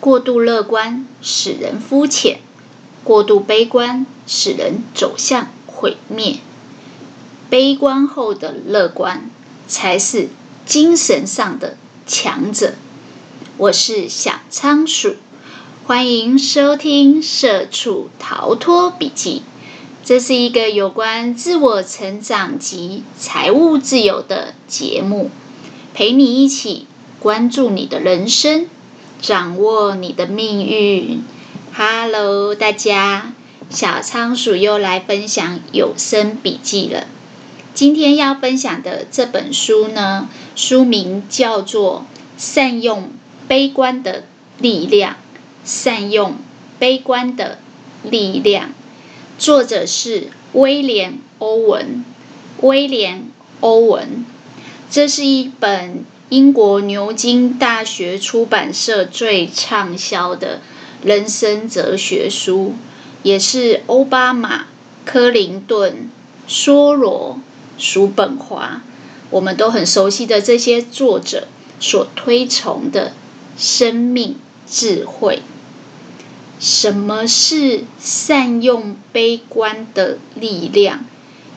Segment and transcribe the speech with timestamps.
[0.00, 2.40] 过度乐观使人肤浅，
[3.04, 6.38] 过度悲观使人走向毁灭。
[7.50, 9.30] 悲观后的乐观
[9.68, 10.30] 才是
[10.64, 11.76] 精神上的
[12.06, 12.72] 强者。
[13.58, 15.16] 我是小仓鼠，
[15.84, 19.40] 欢迎收听《社畜逃脱笔记》。
[20.02, 25.30] 这是一个有关自我成长及财务自由的节目，
[25.92, 26.86] 陪你一起
[27.18, 28.66] 关注你的人生。
[29.20, 31.22] 掌握你的命运。
[31.74, 33.32] Hello，大家，
[33.68, 37.06] 小仓鼠又来分享有声笔记了。
[37.74, 42.06] 今天要分享的这本书呢，书名叫做
[42.42, 43.10] 《善用
[43.46, 44.24] 悲观的
[44.58, 45.12] 力量》。
[45.62, 46.36] 善用
[46.78, 47.58] 悲观的
[48.02, 48.70] 力量，
[49.38, 52.04] 作者是威廉·欧文。
[52.62, 53.18] 威廉·
[53.60, 54.24] 欧文，
[54.90, 56.04] 这是一本。
[56.30, 60.60] 英国牛津大学出版社最畅销的
[61.02, 62.74] 人生哲学书，
[63.24, 64.66] 也是欧巴马、
[65.04, 66.08] 克林顿、
[66.48, 67.40] 梭罗、
[67.78, 68.80] 叔本华，
[69.30, 71.48] 我们都很熟悉的这些作者
[71.80, 73.12] 所推崇的
[73.58, 74.36] 生命
[74.68, 75.42] 智慧。
[76.60, 81.04] 什么是善用悲观的力量？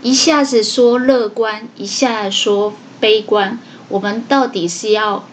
[0.01, 3.59] 一下子说乐观，一下子说悲观。
[3.89, 5.27] 我们到底是要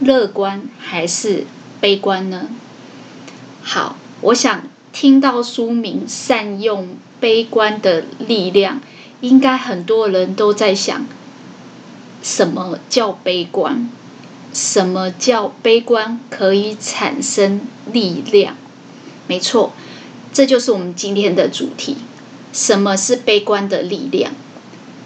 [0.00, 1.46] 乐观还是
[1.80, 2.48] 悲观呢？
[3.62, 8.80] 好，我想听到书名“善用悲观的力量”，
[9.20, 11.06] 应该很多人都在想：
[12.22, 13.90] 什么叫悲观？
[14.52, 17.60] 什么叫悲观可以产生
[17.92, 18.56] 力量？
[19.26, 19.72] 没错，
[20.32, 21.96] 这就是我们今天的主题。
[22.52, 24.32] 什么是悲观的力量？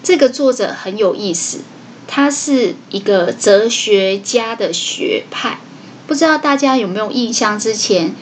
[0.02, 1.60] 这个作者很有意思。
[2.10, 5.58] 他是一个哲学家的学派，
[6.06, 7.58] 不知道大家有没有印象？
[7.58, 8.14] 之前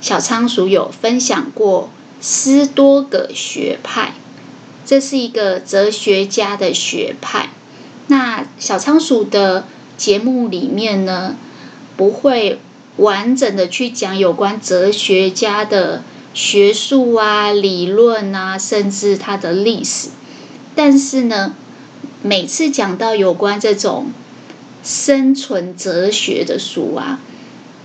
[0.00, 1.90] 小仓鼠有分享过
[2.22, 4.14] 斯多葛学派，
[4.86, 7.50] 这是一个哲学家的学派。
[8.06, 9.66] 那小仓鼠的
[9.98, 11.36] 节目里面呢，
[11.98, 12.58] 不会
[12.96, 16.02] 完整的去讲有关哲学家的
[16.32, 20.08] 学术啊、理论啊，甚至他的历史，
[20.74, 21.54] 但是呢。
[22.26, 24.06] 每次讲到有关这种
[24.82, 27.20] 生存哲学的书啊，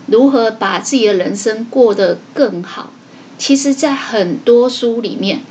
[0.05, 2.93] 如何把自己的人生过得更好，
[3.37, 5.41] 其实，在很多书里面，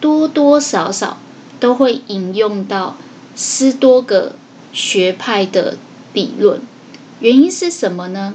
[0.00, 1.18] 多多少少
[1.60, 2.96] 都会引用到
[3.36, 4.32] 斯多葛
[4.72, 5.78] 学派的
[6.12, 6.60] 理论。
[7.20, 8.34] 原因是什么呢？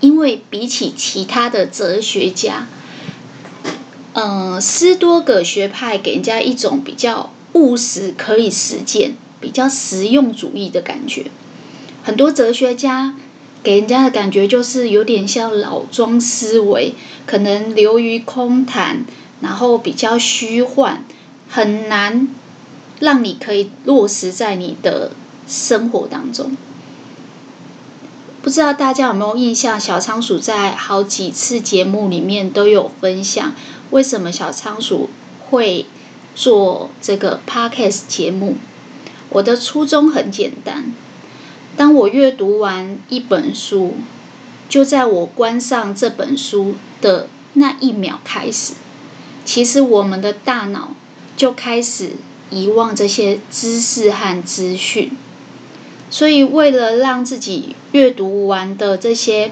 [0.00, 2.66] 因为比起其他的哲学家，
[4.14, 7.30] 嗯、斯多葛学派给人家一种比较。
[7.54, 11.26] 务实可以实践，比较实用主义的感觉。
[12.02, 13.14] 很多哲学家
[13.62, 16.94] 给人家的感觉就是有点像老庄思维，
[17.26, 19.04] 可能流于空谈，
[19.40, 21.04] 然后比较虚幻，
[21.48, 22.28] 很难
[22.98, 25.12] 让你可以落实在你的
[25.46, 26.56] 生活当中。
[28.40, 29.78] 不知道大家有没有印象？
[29.78, 33.54] 小仓鼠在好几次节目里面都有分享，
[33.90, 35.10] 为什么小仓鼠
[35.50, 35.86] 会。
[36.34, 38.56] 做这个 podcast 节目，
[39.28, 40.92] 我的初衷很简单。
[41.76, 43.94] 当我阅读完一本书，
[44.68, 48.74] 就在我关上这本书的那一秒开始，
[49.44, 50.94] 其实我们的大脑
[51.36, 52.12] 就开始
[52.50, 55.10] 遗忘这些知识和资讯。
[56.10, 59.50] 所以，为了让自己阅读完的这些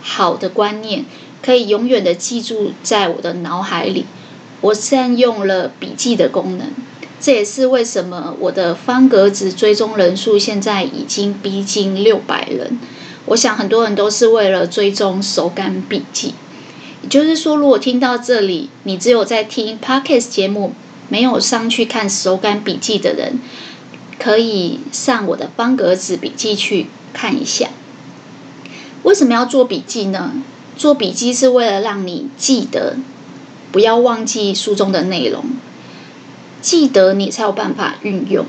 [0.00, 1.04] 好的观念，
[1.42, 4.06] 可以永远的记住在我的脑海里。
[4.60, 6.66] 我善用了笔记的功能，
[7.20, 12.78] 这也是为什么我的方格子追踪人数现在已经逼近六百人。
[13.26, 16.34] 我想很多人都是为了追踪手感笔记。
[17.02, 20.72] 也就是说，如果听到这里，你只有在听 Podcast 节目，
[21.08, 23.38] 没有上去看手感笔记的人，
[24.18, 27.68] 可以上我的方格子笔记去看一下。
[29.04, 30.32] 为什么要做笔记呢？
[30.76, 32.96] 做笔记是为了让你记得。
[33.70, 35.44] 不要忘记书中的内容，
[36.62, 38.46] 记得你才有办法运用。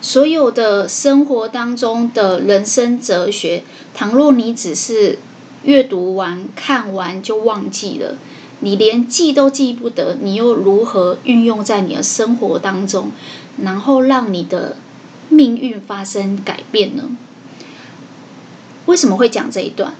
[0.00, 5.18] 所有的生活当中的人生哲学，倘若你只是
[5.64, 8.16] 阅读完、看完就忘记了，
[8.60, 13.10] 你连记都记不得，你又如何运用在你的生活当中，
[13.62, 14.76] 然后让你的
[15.28, 17.10] 命运发生改变呢？
[18.86, 19.94] 为什么会讲这一段？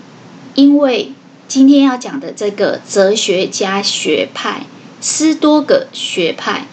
[0.54, 1.12] 因为。
[1.54, 4.66] 今天要讲的这个哲学家学派，
[5.00, 6.66] 斯多葛学派，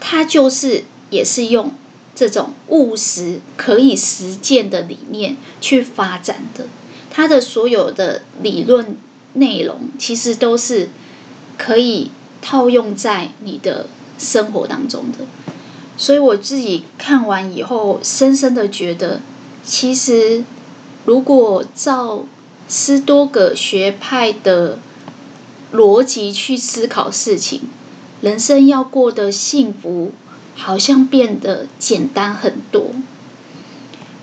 [0.00, 1.74] 它就是也是用
[2.14, 6.64] 这种务实可以实践的理念去发展的。
[7.10, 8.96] 他的所有的理论
[9.34, 10.88] 内容，其实都是
[11.58, 13.86] 可以套用在你的
[14.16, 15.26] 生活当中的。
[15.98, 19.20] 所以我自己看完以后，深深的觉得，
[19.62, 20.42] 其实
[21.04, 22.24] 如果照
[22.68, 24.78] 斯多葛学派的
[25.72, 27.62] 逻辑去思考事情，
[28.20, 30.12] 人生要过得幸福，
[30.54, 32.90] 好像变得简单很多。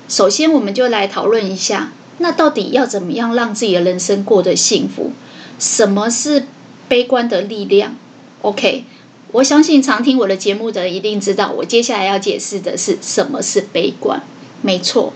[0.07, 5.12] 首先，我们就来讨论一下，那到底要怎么样让自己的人生过得幸福？
[5.59, 6.45] 什么是
[6.88, 7.95] 悲观的力量
[8.42, 8.85] ？OK，
[9.33, 14.24] 我相信常听我的节目的一定知道，我接下来要解释的是什么是悲观。
[14.62, 15.13] 没错，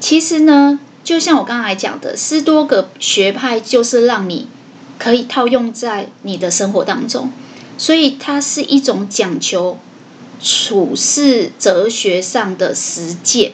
[0.00, 4.48] 其实呢，就像我刚才讲的，斯多葛学派就是让你
[4.98, 7.30] 可以套用在你的生活当中，
[7.76, 9.78] 所以它是一种讲求
[10.42, 13.52] 处世哲学上的实践。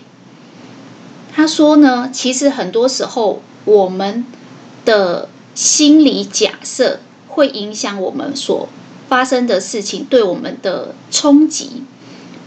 [1.32, 4.24] 他说呢，其实很多时候我们
[4.84, 8.68] 的心理假设会影响我们所
[9.08, 11.82] 发生的事情对我们的冲击。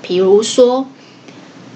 [0.02, 0.88] 比如说，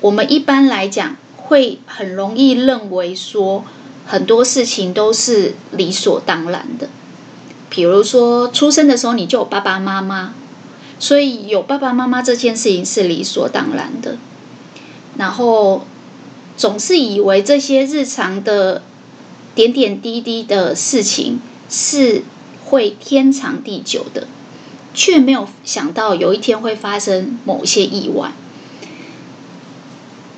[0.01, 1.15] 我们一般来讲
[1.47, 3.65] 会很容易认为说
[4.05, 6.88] 很多事情都是理所当然的。
[7.69, 10.33] 比如说，出生的时候你就有爸爸妈妈，
[10.99, 14.17] 所以有爸爸妈妈这件事情是理所当然的。
[15.17, 15.85] 然后。
[16.57, 18.81] 总是以为这些日常的
[19.53, 21.39] 点点滴滴的事情
[21.69, 22.23] 是
[22.65, 24.25] 会天长地久的，
[24.95, 28.31] 却没有想到有一天会发生某些意外。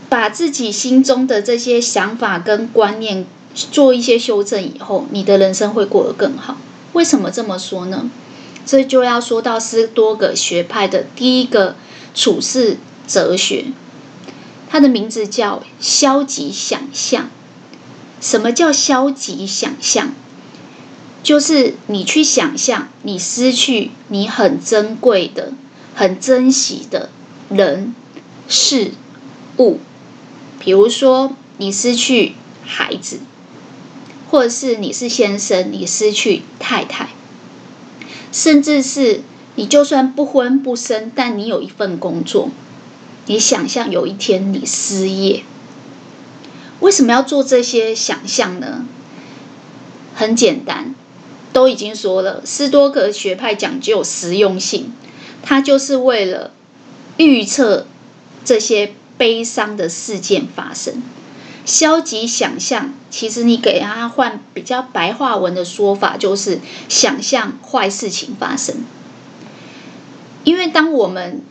[0.09, 6.57] 把自己心中的这些想法跟观念做一些修正以后，你的人生会过得更好。
[6.93, 8.09] 为什么这么说呢？
[8.65, 11.75] 这就要说到斯多葛学派的第一个
[12.13, 12.77] 处世
[13.07, 13.65] 哲学。
[14.69, 17.29] 它的名字叫消极想象。
[18.21, 20.13] 什么叫消极想象？
[21.21, 25.51] 就是你去想象你失去你很珍贵的、
[25.93, 27.09] 很珍惜的
[27.49, 27.93] 人、
[28.47, 28.91] 事、
[29.57, 29.79] 物。
[30.59, 32.33] 比如说，你失去
[32.63, 33.19] 孩子，
[34.29, 37.09] 或者是你是先生，你失去太太，
[38.31, 39.21] 甚至是
[39.55, 42.49] 你就算不婚不生，但你有一份工作。
[43.25, 45.43] 你想象有一天你失业，
[46.79, 48.85] 为什么要做这些想象呢？
[50.15, 50.95] 很简单，
[51.53, 54.91] 都已经说了，斯多格学派讲究实用性，
[55.43, 56.51] 它就是为了
[57.17, 57.85] 预测
[58.43, 61.03] 这些悲伤的事件发生。
[61.65, 68.77] 消极想象，其实你给他换比较白话文的说法，就是想象坏事情发生。
[70.43, 71.43] 因为当我们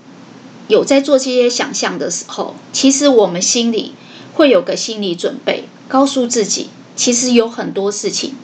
[0.67, 3.94] 有在做这些想象的时候，其实我们心里
[4.32, 8.35] 会有个心理准备，告诉自己，其实有很多事情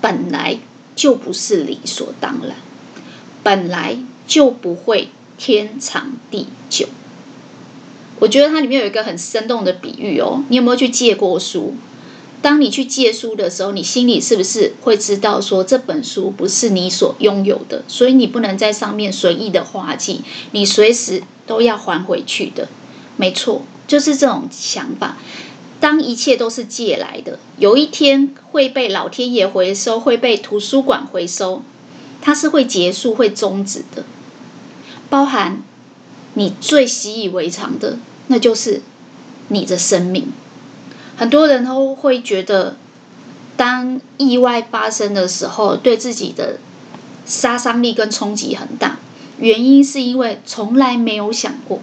[0.00, 0.58] 本来
[0.94, 2.56] 就不是理所当然，
[3.42, 6.86] 本来就不会天长地久。
[8.18, 11.74] 我觉得它里面有一个很生动的比喻哦，你有没有去借过书？
[12.42, 20.22] 当你去借书的时候，你心里是不是会知道说，这本书不是你所拥有的，所以你不能在上面随意的画记，
[20.52, 22.68] 你随时都要还回去的。
[23.16, 25.16] 没错，就是这种想法。
[25.80, 31.62] 当一切都是借来的，有一天会被老天爷回收，会被图书馆回收，
[32.22, 34.04] 它是会结束、会终止的。
[35.10, 35.62] 包含
[36.34, 38.82] 你最习以为常的，那就是
[39.48, 40.32] 你的生命。
[41.16, 42.76] 很多人都会觉得，
[43.56, 46.58] 当意外发生的时候，对自己的
[47.24, 48.98] 杀伤力跟冲击很大。
[49.38, 51.80] 原因是因为从来没有想过，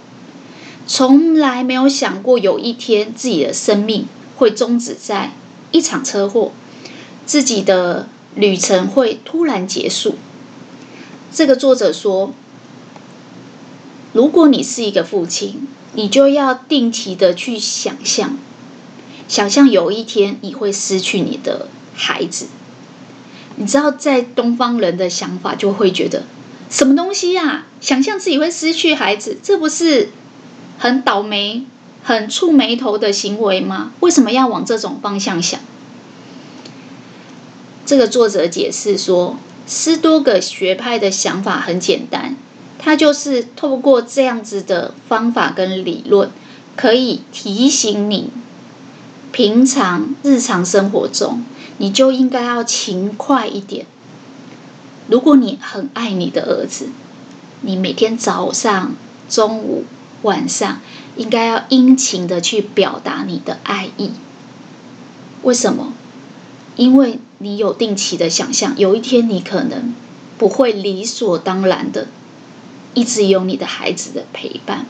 [0.86, 5.32] 从来没有想过有一天自己的生命会终止在
[5.70, 6.52] 一场车祸，
[7.26, 10.16] 自己的旅程会突然结束。
[11.32, 12.32] 这个作者说，
[14.12, 18.36] 如果你是一个父亲，你就要定期的去想象。
[19.26, 22.46] 想象有一天你会失去你的孩子，
[23.56, 26.24] 你知道，在东方人的想法就会觉得
[26.68, 27.66] 什么东西呀？
[27.80, 30.10] 想象自己会失去孩子，这不是
[30.78, 31.64] 很倒霉、
[32.02, 33.92] 很触霉头的行为吗？
[34.00, 35.60] 为什么要往这种方向想？
[37.86, 42.36] 这个作者解释说，斯多葛学派的想法很简单，
[42.84, 46.30] 他就是透过这样子的方法跟理论，
[46.76, 48.28] 可以提醒你。
[49.32, 51.42] 平常日常生活中，
[51.78, 53.86] 你就应该要勤快一点。
[55.08, 56.90] 如果你很爱你的儿子，
[57.62, 58.94] 你每天早上、
[59.30, 59.84] 中午、
[60.20, 60.82] 晚上，
[61.16, 64.10] 应该要殷勤的去表达你的爱意。
[65.42, 65.94] 为什么？
[66.76, 69.94] 因为你有定期的想象，有一天你可能
[70.36, 72.08] 不会理所当然的
[72.94, 74.86] 一直有你的孩子的陪伴。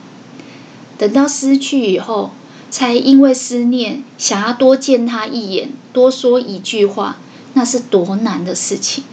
[0.97, 2.31] 等到失去以后，
[2.71, 7.17] 才因为思念想要多见他一眼，多说一句话，
[7.55, 9.05] 那是多难的事情。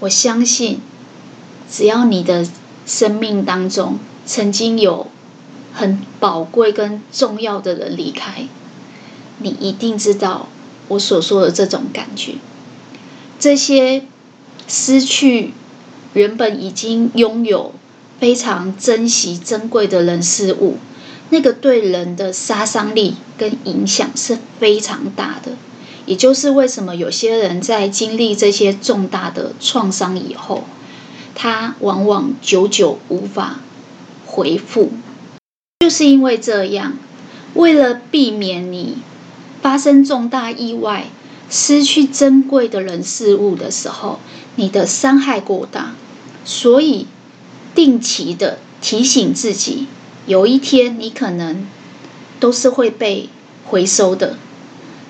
[0.00, 0.80] 我相信，
[1.70, 2.46] 只要你的
[2.84, 5.06] 生命当中曾经有
[5.72, 8.46] 很宝贵跟重要的人离开，
[9.38, 10.48] 你一定知道
[10.88, 12.34] 我所说的这种感觉。
[13.38, 14.04] 这些
[14.66, 15.52] 失去
[16.14, 17.72] 原本已经拥有
[18.18, 20.78] 非常珍惜、珍贵的人事物，
[21.30, 25.52] 那个对人的杀伤力跟影响是非常大的。
[26.06, 30.64] 也就是为什么有些人在经历这些重大的创伤以后，
[31.34, 33.58] 他往往久久无法
[34.24, 34.92] 恢复，
[35.80, 36.96] 就是因为这样。
[37.54, 38.98] 为了避免你
[39.62, 41.06] 发生重大意外、
[41.50, 44.20] 失去珍贵的人事物的时候，
[44.56, 45.94] 你的伤害过大，
[46.44, 47.06] 所以
[47.76, 49.86] 定期的提醒自己，
[50.26, 51.68] 有一天你可能
[52.40, 53.28] 都是会被
[53.64, 54.38] 回收的。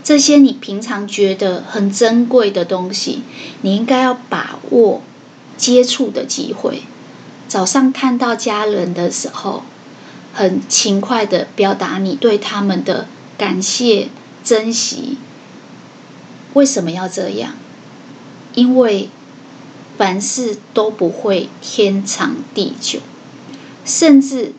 [0.04, 3.23] 这些你平常觉得很珍贵的东西，
[3.62, 5.02] 你应该要把握
[5.56, 6.82] 接触的机会。
[7.49, 9.62] 早上看到家人的时候，
[10.35, 13.06] 很勤快的表达你对他们的
[13.38, 14.08] 感谢、
[14.44, 15.18] 珍惜。
[16.54, 17.54] 为什么要这样？
[18.54, 19.11] 因为
[19.96, 23.00] 凡事都不会天长地久，
[23.84, 24.52] 甚至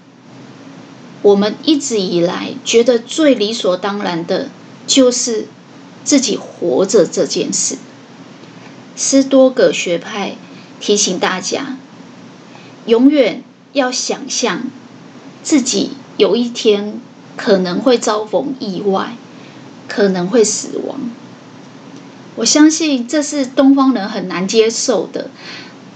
[1.22, 4.50] 我们一直以来觉得最理所当然的。
[4.88, 5.48] 就是
[6.06, 7.75] 自己活着这件事。
[8.96, 10.38] 斯多葛学派
[10.79, 11.77] 提醒大家，
[12.86, 14.63] 永远要想象
[15.44, 17.01] 自己有一天
[17.36, 19.17] 可能会遭逢意外，
[19.89, 21.12] 可能会死亡。
[22.38, 25.29] 我相信这是东方人很难接受的，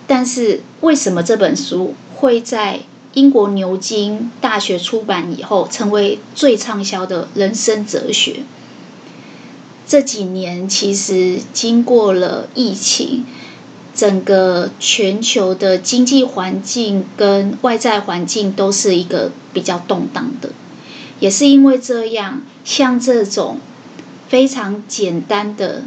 [0.08, 2.82] 但是为什么这本书会在
[3.14, 8.42] 英国牛津大学出版以后，成为最畅销的人生哲学？
[9.88, 13.26] 这几年其实经过了疫情，
[13.94, 20.50] 整个全球的经济环境跟外在环境都是一个比较动荡的，
[21.20, 23.60] 也是因为这样，像这种
[24.30, 25.84] 非常简单的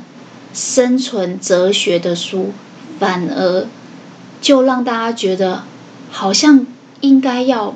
[0.54, 2.52] 生存哲学的书，
[2.98, 3.66] 反而
[4.40, 5.64] 就让大家觉得
[6.10, 6.66] 好像
[7.00, 7.74] 应该要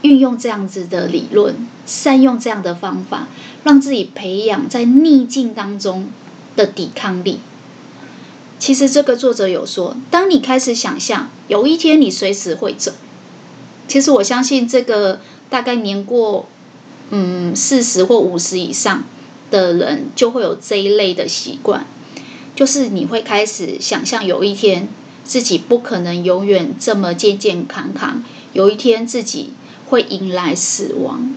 [0.00, 1.54] 运用这样子的理论，
[1.86, 3.28] 善用这样的方法。
[3.64, 6.08] 让自己培养在逆境当中
[6.56, 7.38] 的抵抗力。
[8.58, 12.90] 其实这个作者有说，当你开始想象有一天你随时会走，
[13.86, 16.48] 其实我相信这个大概年过
[17.10, 19.04] 嗯四十或五十以上
[19.52, 21.86] 的人就会有这一类的习惯，
[22.56, 24.88] 就是你会开始想象有一天
[25.22, 29.52] 自己不可能永远这么健健康康，有一天自己
[29.86, 31.36] 会迎来死亡。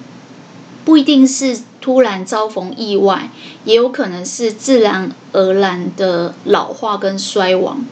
[0.85, 3.31] 不一定是突然遭逢意外，
[3.63, 7.85] 也有可能是自然而然的老化跟衰亡。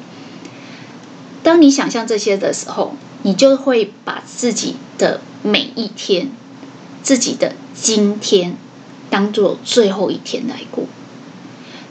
[1.41, 6.31] 当你想象这些的时候，你就会把自己的每一天、
[7.01, 8.55] 自己的今天
[9.13, 10.85] 当做最后一天来过。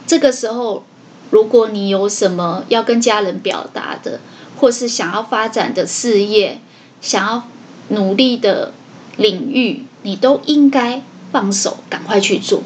[0.09, 0.83] 这个时候，
[1.31, 4.19] 如果你有什么要跟家人表达的，
[4.57, 6.61] 或是想要发展的事业，
[7.01, 7.45] 想要
[7.91, 8.73] 努力的
[9.17, 11.01] 领域，你都应该
[11.31, 12.65] 放手，赶快去做，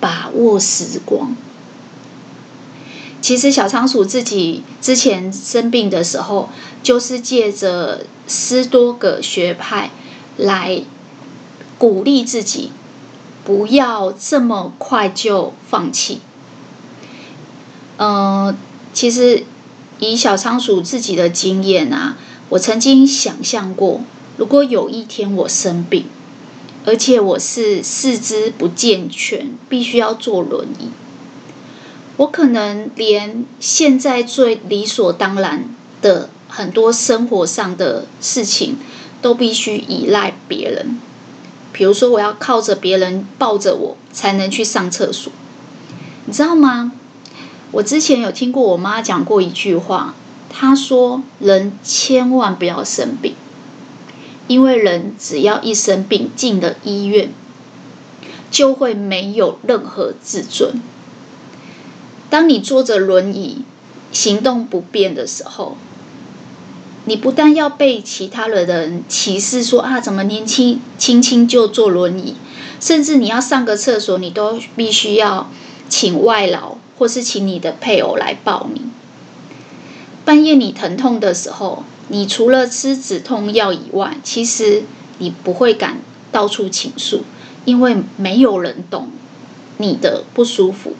[0.00, 1.34] 把握时光。
[3.22, 6.50] 其实小仓鼠自己之前生病的时候，
[6.82, 9.90] 就是借着斯多葛学派
[10.36, 10.82] 来
[11.78, 12.70] 鼓励自己，
[13.44, 16.20] 不要这么快就放弃。
[17.98, 18.56] 嗯、
[18.92, 19.44] 其实
[19.98, 22.16] 以小仓鼠自己的经验啊，
[22.48, 24.00] 我曾经想象过，
[24.36, 26.06] 如果有一天我生病。
[26.86, 30.90] 而且我是四肢不健全，必须要坐轮椅。
[32.18, 35.64] 我可能连现在最理所当然
[36.02, 38.76] 的很多生活上的事情，
[39.22, 41.00] 都必须依赖别人。
[41.74, 45.30] 比如说，我要靠着别人抱着我才能去上厕所，
[46.24, 46.92] 你知道吗？
[47.72, 50.14] 我之前有听过我妈讲过一句话，
[50.48, 53.34] 她说：“人千万不要生病。”
[54.46, 57.32] 因为人只要一生病进了医院，
[58.50, 60.80] 就会没有任何自尊。
[62.30, 63.64] 当你坐着轮椅
[64.12, 65.76] 行动不便的时候，
[67.06, 72.34] 你不但要被其他的人歧视说啊，怎么年轻轻轻就坐轮椅，
[72.80, 75.50] 甚至你要上个厕所，你都必须要
[75.88, 78.82] 请外劳或是请你的配偶来抱你。
[80.24, 84.84] 半夜你疼痛的时候，你除了吃止痛药以外，其实
[85.18, 85.98] 你不会敢
[86.32, 87.24] 到处倾诉，
[87.66, 89.10] 因为没有人懂
[89.76, 90.94] 你的不舒服。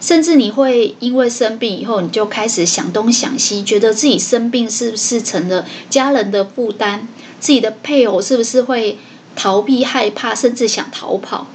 [0.00, 7.00] 甚至你会因为生病以后，你就开始想东想西，觉得自己生病是不是成了家人的负担？
[7.40, 8.98] 自己的配偶是不是会
[9.34, 11.48] 逃避、害怕，甚至想逃跑？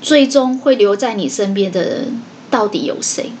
[0.00, 3.32] 最终会留在你身边的人，到底有谁？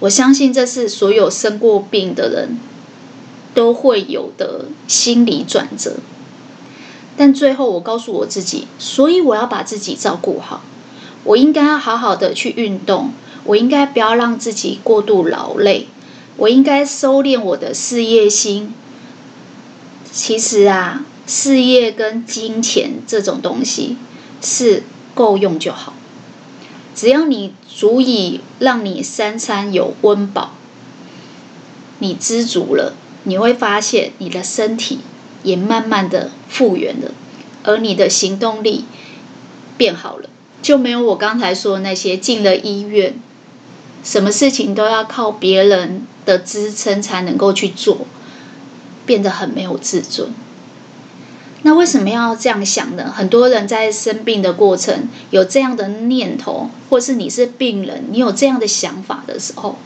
[0.00, 2.58] 我相信这是所有生过病的人
[3.54, 5.96] 都会有的心理转折。
[7.16, 10.62] 但最后，我告诉我自己，所以我要把自己照顾好。
[11.24, 13.12] 我应该要好好的去运动，
[13.44, 15.88] 我应该不要让自己过度劳累，
[16.36, 18.74] 我应该收敛我的事业心。
[20.10, 23.96] 其实啊，事业跟金钱这种东西
[24.42, 24.82] 是
[25.14, 25.94] 够用就好，
[26.94, 30.54] 只要你足以让你三餐有温饱，
[32.00, 34.98] 你知足了，你会发现你的身体
[35.42, 37.12] 也慢慢的复原了，
[37.62, 38.84] 而你的行动力
[39.78, 40.28] 变好了。
[40.62, 43.14] 就没有我刚才说的那些进了医院，
[44.04, 48.06] 什么事情都要靠别人的支撑才能够去做，
[49.04, 50.30] 变得很没有自尊。
[51.64, 53.12] 那为什么要这样想呢？
[53.12, 59.76] 很多人在生病的过程有这样的念头，或是你是病人，你有这样的想法的时候，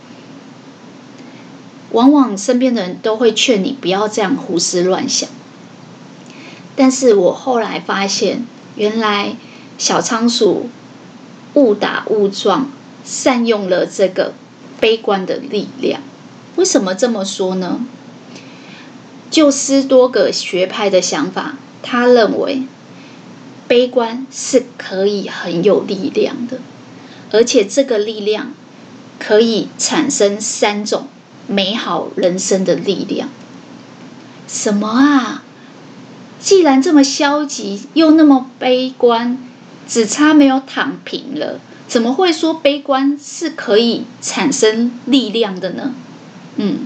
[1.93, 5.29] 往往身边的人都会劝你不要这样胡思乱想。
[6.77, 9.37] 但是我后来发现，原来。
[9.79, 10.69] 小仓鼠
[11.55, 12.71] 误打误撞
[13.05, 14.33] 善用了这个
[14.81, 16.03] 悲观的力量。
[16.57, 17.81] 为什么这么说呢？
[19.31, 22.63] 就斯多葛学派的想法，他认为
[23.69, 26.61] 悲观是可以很有力量的，
[27.33, 28.53] 而且这个力量
[29.19, 31.09] 可以产生三种
[31.47, 33.29] 美好人生的力量。
[34.49, 35.43] 什么啊？
[36.41, 39.39] 既然这么消极，又那么悲观。
[39.89, 45.95] 只差没有躺平了，怎么会说悲观是可以产生力量的呢？
[46.57, 46.81] 嗯，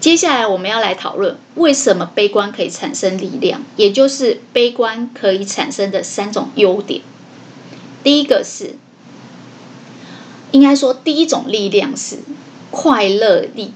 [0.00, 7.02] 接下来我们要来讨论为什么悲观可以产生力量，也就是悲观可以产生的三种优点。
[8.02, 8.76] 第一个是，
[10.52, 12.20] 应该说第一种力量是
[12.70, 13.74] 快乐力。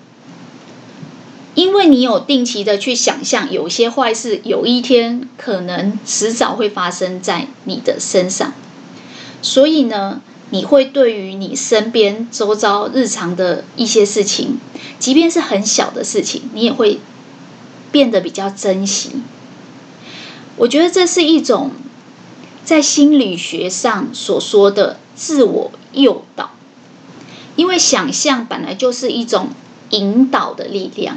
[1.54, 8.52] 因为你有定期的去想象，有些坏事有一天可能迟早会发生在你的身上，
[9.40, 14.58] 所以呢，你会对于你身边周遭日常的一些事情，
[14.98, 16.98] 即便是很小的事情，你也会
[17.92, 19.12] 变得比较珍惜。
[20.56, 21.70] 我觉得这是一种
[22.64, 26.50] 在心理学上所说的自我诱导，
[27.54, 29.50] 因为想象本来就是一种
[29.90, 31.16] 引导的力量。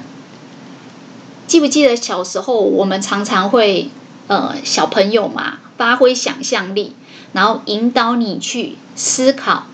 [1.48, 3.90] 记不记得小时候，我们常常会，
[4.28, 6.94] 呃，小朋友嘛，发挥想象力，
[7.32, 9.68] 然后引导你去思考，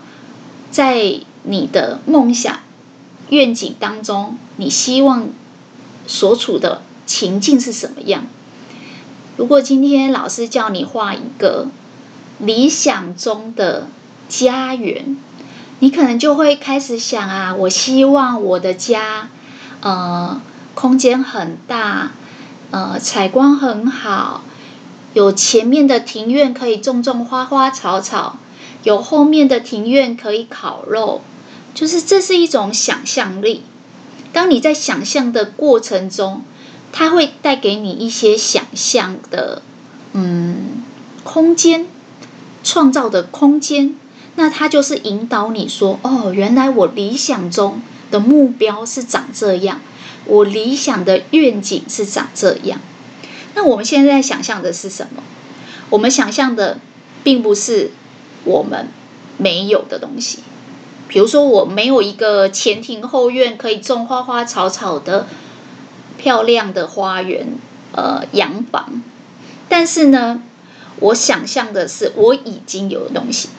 [0.70, 2.60] 在你的梦想、
[3.30, 5.28] 愿景当中，你希望
[6.06, 8.24] 所处的情境是什么样？
[9.36, 11.66] 如果今天老师叫你画一个
[12.38, 13.88] 理想中的
[14.28, 15.16] 家园，
[15.80, 19.28] 你可能就会开始想啊，我希望我的家，
[19.80, 20.40] 呃。
[20.74, 22.12] 空间很大，
[22.70, 24.42] 呃，采光很好，
[25.12, 28.38] 有前面的庭院可以种种花花草草，
[28.82, 31.22] 有后面的庭院可以烤肉，
[31.74, 33.62] 就是这是一种想象力。
[34.32, 36.42] 当你在想象的过程中，
[36.92, 39.62] 它会带给你一些想象的，
[40.12, 40.82] 嗯，
[41.22, 41.86] 空间，
[42.64, 43.94] 创造的空间。
[44.36, 49.80] 那它就是引导你说，哦，原来我理想中的目标是长这样。
[50.26, 52.80] 我理想的愿景是长这样，
[53.54, 55.22] 那我们现在想象的是什么？
[55.90, 56.78] 我们想象的
[57.22, 57.90] 并不是
[58.44, 58.88] 我们
[59.36, 60.38] 没有的东西，
[61.08, 65.26] 比如说我没有一个前庭后院可以种花花草草的
[66.16, 67.58] 漂亮的花园，
[67.92, 69.02] 呃，洋房。
[69.68, 70.42] 但是呢，
[71.00, 73.50] 我想象的是我已经有的东西。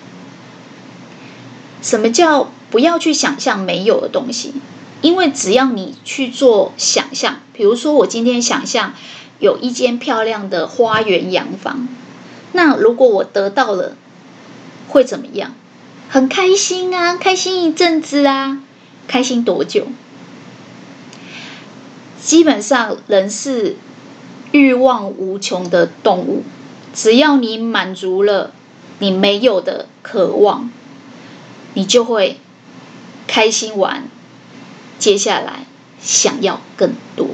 [1.82, 4.54] 什么叫不要去想象没有的东西？
[5.02, 8.94] 因为只要你去做想象，比如说我今天想象
[9.40, 11.88] 有一间漂亮的花园洋房，
[12.54, 13.96] 那如果我得到了，
[14.88, 15.54] 会怎么样？
[16.08, 18.62] 很开心啊，开心一阵子啊，
[19.08, 19.88] 开心多久？
[22.22, 23.76] 基本上人是
[24.52, 26.44] 欲望无穷的动物，
[26.94, 28.52] 只要你满足了
[29.00, 30.72] 你没有的渴望，
[31.74, 32.40] 你就会
[33.28, 34.08] 开心完，
[35.00, 35.66] 接下来
[36.02, 37.30] 想要更多。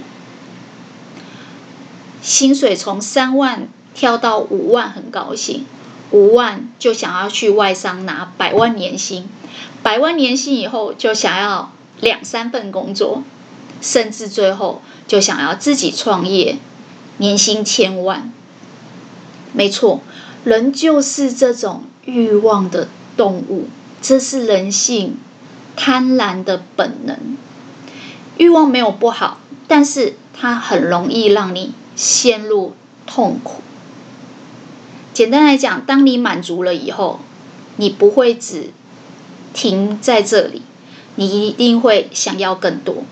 [2.21, 5.65] 薪水从三万跳到五万，很高兴；
[6.11, 9.27] 五万就想要去外商拿百万年薪，
[9.81, 13.23] 百万年薪以后就想要两三份工作，
[13.81, 16.57] 甚至最后就想要自己创业，
[17.17, 18.31] 年薪千万。
[19.53, 20.01] 没错，
[20.43, 23.67] 人就是这种欲望的动物，
[24.01, 25.17] 这是人性
[25.75, 27.37] 贪婪的本能。
[28.37, 32.73] 欲望没有不好，但是它很容易让你陷入
[33.05, 33.61] 痛苦。
[35.13, 37.19] 简单来讲，当你满足了以后，
[37.75, 38.71] 你不会只
[39.53, 40.61] 停在这里，
[41.15, 43.03] 你一定会想要更多。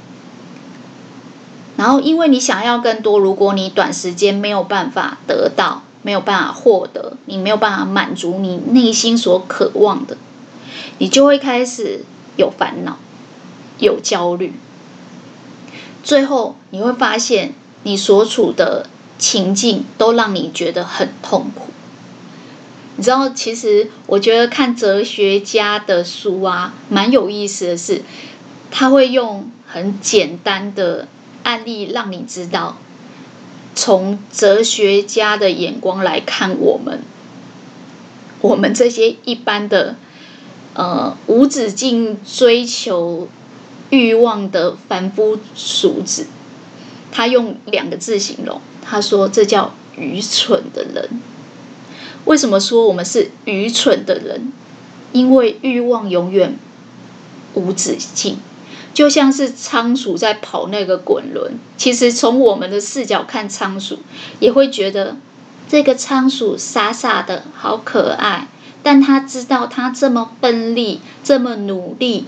[1.75, 10.17] 然后，因为你想要更多，如果你短时间没有办法得到，没有办法获得，你没有办法满足你内心所渴望的，
[10.97, 12.05] 你就会开始
[12.38, 12.97] 有烦恼、
[13.79, 14.53] 有焦虑，
[16.04, 21.66] 最后你会发现你所处的情境都让你觉得很痛苦。
[22.96, 28.04] 你知道，其实我觉得看哲学家的书啊，蛮有意思的是，
[28.70, 31.08] 他会用很简单的
[31.44, 32.78] 案例让你知道。
[33.76, 37.00] 从哲学家的眼光来看，我们，
[38.42, 39.96] 我们这些一般的，
[40.74, 43.30] 呃，无止境追求
[43.89, 46.28] 欲望的凡夫俗子，
[47.12, 51.21] 他用两个字形容，他说这叫愚蠢的人。
[52.25, 54.54] 为什么说我们是愚蠢的人？
[55.12, 56.58] 因为欲望永远
[57.54, 58.38] 无止境。
[58.93, 63.99] 就像是仓鼠在跑那个滚轮，其实从我们的视角看仓鼠，
[64.39, 65.15] 也会觉得
[65.69, 68.47] 这个仓鼠傻傻的好可爱。
[68.84, 72.25] 但他知道，他这么奋力、这么努力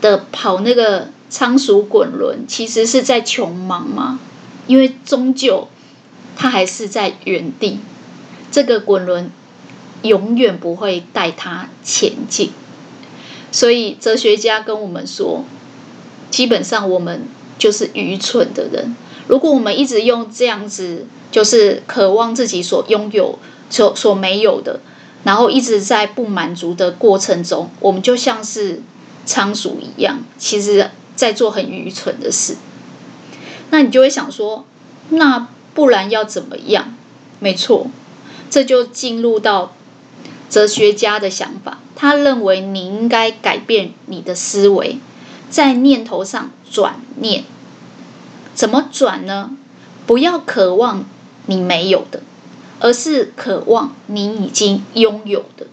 [0.00, 4.20] 的跑那个仓鼠滚轮，其实是在穷忙吗？
[4.66, 5.68] 因为终究
[6.36, 7.80] 他还是在原地，
[8.50, 9.30] 这个滚轮
[10.02, 12.52] 永远不会带他前进。
[13.50, 15.44] 所以哲学家跟我们说，
[16.30, 17.22] 基本上我们
[17.58, 18.94] 就是愚蠢的人。
[19.26, 23.38] 如果我们一直用这样子，就是渴望自己所拥有、
[23.70, 24.80] 所所没有的，
[25.24, 28.82] 然后一直在不满足的过程中，我们就像是
[29.28, 32.56] 仓鼠一样，其实在做很愚蠢的事。
[33.68, 34.64] 那你就会想说，
[35.10, 36.96] 那不然要怎么样？
[37.38, 37.88] 没错，
[38.48, 39.74] 这就进入到
[40.48, 41.78] 哲学家的想法。
[41.94, 44.98] 他认为你应该改变你的思维，
[45.50, 47.44] 在念头上转念。
[48.54, 49.50] 怎么转呢？
[50.06, 51.04] 不要渴望
[51.44, 52.22] 你没有的，
[52.80, 55.66] 而是渴望你已经拥有的。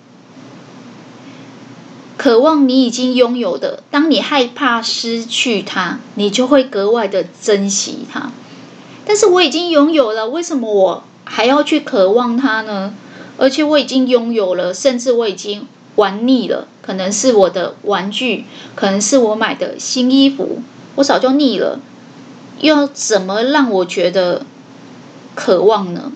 [2.26, 8.32] 渴望你已经拥有的，当你害怕失去它，你就会格外的珍惜它。
[9.06, 12.96] 但是我已经拥有了，为什么我还要去渴望它呢？
[13.38, 15.68] 而且我已经拥有了，甚至我已经。
[15.98, 20.64] 玩腻了，可能是我的玩具，可能是我买的新衣服，
[20.96, 21.80] 我早就腻了。
[22.60, 24.48] 要怎么让我觉得
[25.36, 26.12] 渴望呢？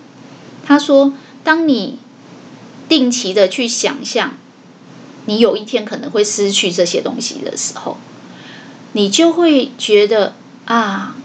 [0.66, 1.12] 他说
[1.44, 2.00] ：“当你
[2.88, 4.34] 定期的去想象，
[5.26, 7.96] 你有一天可能会失去这些东西的时候，
[8.92, 11.16] 你就会觉得啊，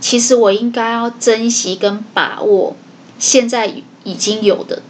[0.00, 2.76] 其实我应该要珍惜跟把握
[3.18, 3.72] 现在
[4.04, 4.82] 已经有的。”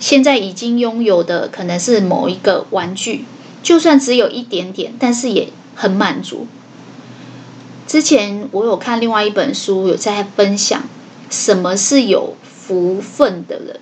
[0.00, 3.24] 现在已经拥有的可能是某一个玩具，
[3.62, 6.46] 就算只有一点点，但是也很满足。
[7.86, 10.82] 之前我有看另外一本书，有在分享
[11.30, 13.80] 什么是有福分的人。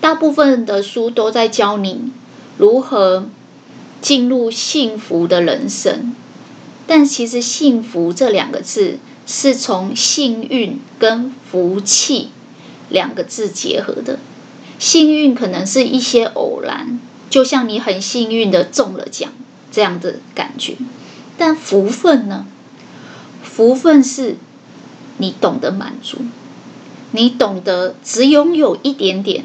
[0.00, 2.10] 大部分的书都在教你
[2.58, 3.26] 如何
[4.02, 6.14] 进入幸福的人生，
[6.86, 12.30] 但其实“幸福”这两个字是从幸运跟福气
[12.88, 14.18] 两个字结合的。
[14.78, 19.32] 幸运可能是一些偶然，就像你很幸运的中了奖
[19.72, 20.76] 这样的感觉。
[21.36, 22.46] 但福分呢？
[23.42, 24.36] 福分是
[25.16, 26.18] 你懂得满足，
[27.10, 29.44] 你懂得只拥有一点点，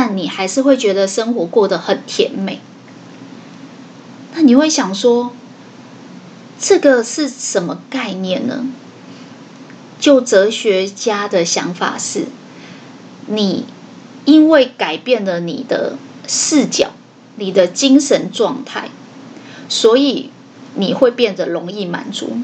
[0.00, 2.60] 但你还是会觉得生活过得很甜美。
[4.32, 5.32] 那你会想说，
[6.60, 8.66] 这个是什么概念呢？
[9.98, 12.26] 就哲学家的想法是，
[13.26, 13.64] 你。
[14.24, 15.96] 因为改变了你的
[16.28, 16.90] 视角，
[17.36, 18.90] 你的精神状态，
[19.68, 20.30] 所以
[20.74, 22.36] 你会变得容易满足。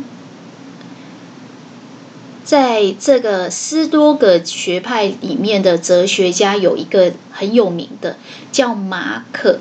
[2.44, 8.18] 在这个斯多葛学派里面的哲学家有一个很有名的，
[8.52, 9.52] 叫马可·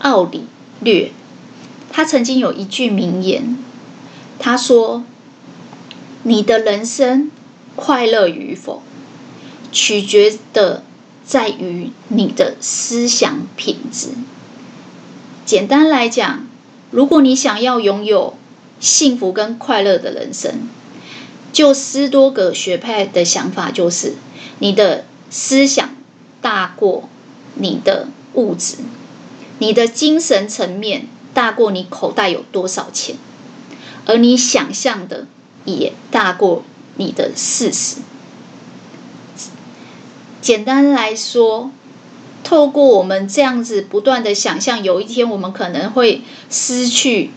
[0.00, 0.44] 奥里
[0.80, 1.10] 略。
[1.90, 3.56] 他曾经有一句名言，
[4.38, 5.04] 他说
[6.22, 7.30] ：“你的人生
[7.74, 8.82] 快乐与否，
[9.72, 10.84] 取决的
[11.24, 14.08] 在于你的思想品质。”
[15.46, 16.46] 简单来讲，
[16.90, 18.34] 如果你想要拥有
[18.78, 20.68] 幸福跟快乐的人生，
[21.52, 24.14] 就斯多葛学派的想法就是，
[24.58, 25.90] 你的思想
[26.40, 27.08] 大过
[27.54, 28.76] 你的物质，
[29.58, 33.16] 你的精神层面大过你口袋有多少钱，
[34.06, 35.26] 而你想象的
[35.64, 36.62] 也大过
[36.96, 37.96] 你的事实。
[40.40, 41.70] 简单来说。
[42.44, 47.30] 透过我们这样子不断的想象，有一天我们可能会失去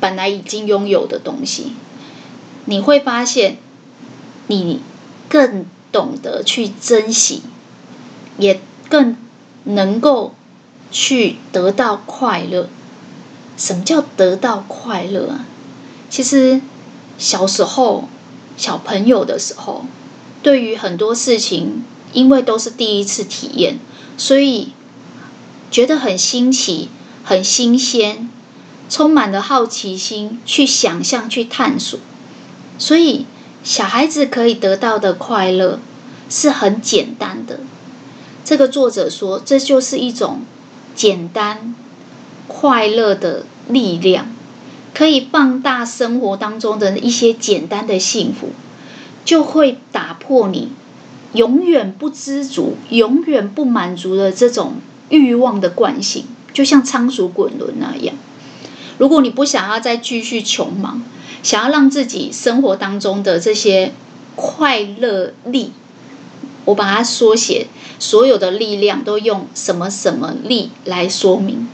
[0.00, 1.74] 本来已经拥有的东西，
[2.66, 3.56] 你会发现，
[4.48, 4.80] 你
[5.28, 7.42] 更懂得去珍惜，
[8.38, 9.16] 也更
[9.64, 10.34] 能够
[10.90, 12.68] 去得到快乐。
[13.56, 15.46] 什么叫得到快乐啊？
[16.10, 16.60] 其实
[17.18, 18.08] 小时候
[18.56, 19.86] 小朋友的时候，
[20.42, 23.78] 对于很多事情，因为都是第一次体验。
[24.18, 24.72] 所以
[25.70, 26.88] 觉得很新奇、
[27.24, 28.30] 很新鲜，
[28.88, 31.98] 充满了好奇心，去想象、去探索。
[32.78, 33.26] 所以
[33.64, 35.80] 小孩子可以得到的快乐
[36.28, 37.60] 是很简单的。
[38.44, 40.40] 这个作者说，这就是一种
[40.94, 41.74] 简单
[42.46, 44.26] 快乐的力量，
[44.94, 48.50] 可以放大生活当中的一些简单的幸福，
[49.24, 50.70] 就会打破你。
[51.32, 54.74] 永远不知足、永远不满足的这种
[55.10, 58.14] 欲望的惯性，就像仓鼠滚轮那样。
[58.96, 61.02] 如果你不想要再继续穷忙，
[61.46, 63.92] 想要让自己生活当中的这些
[64.34, 65.70] 快乐力，
[66.64, 67.68] 我把它缩写，
[68.00, 71.68] 所有的力量都用什么什么力来说明。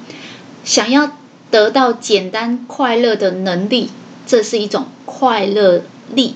[0.62, 1.12] 想要
[1.50, 3.88] 得到简单快乐的能力，
[4.26, 5.80] 这是一种快乐
[6.10, 6.34] 力。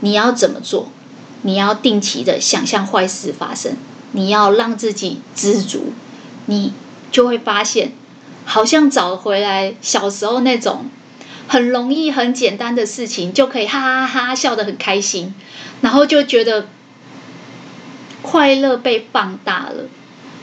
[0.00, 0.88] 你要怎么做？
[1.42, 3.76] 你要定期的想象坏事发生，
[4.12, 5.92] 你要让自己知足，
[6.46, 6.72] 你
[7.12, 7.92] 就会发现，
[8.46, 10.86] 好像找回来小时候那种
[11.50, 15.34] 很容易、很简单的事情，就可以哈哈哈笑得很开心，
[15.80, 16.68] 然后就觉得
[18.22, 19.88] 快乐被放大了，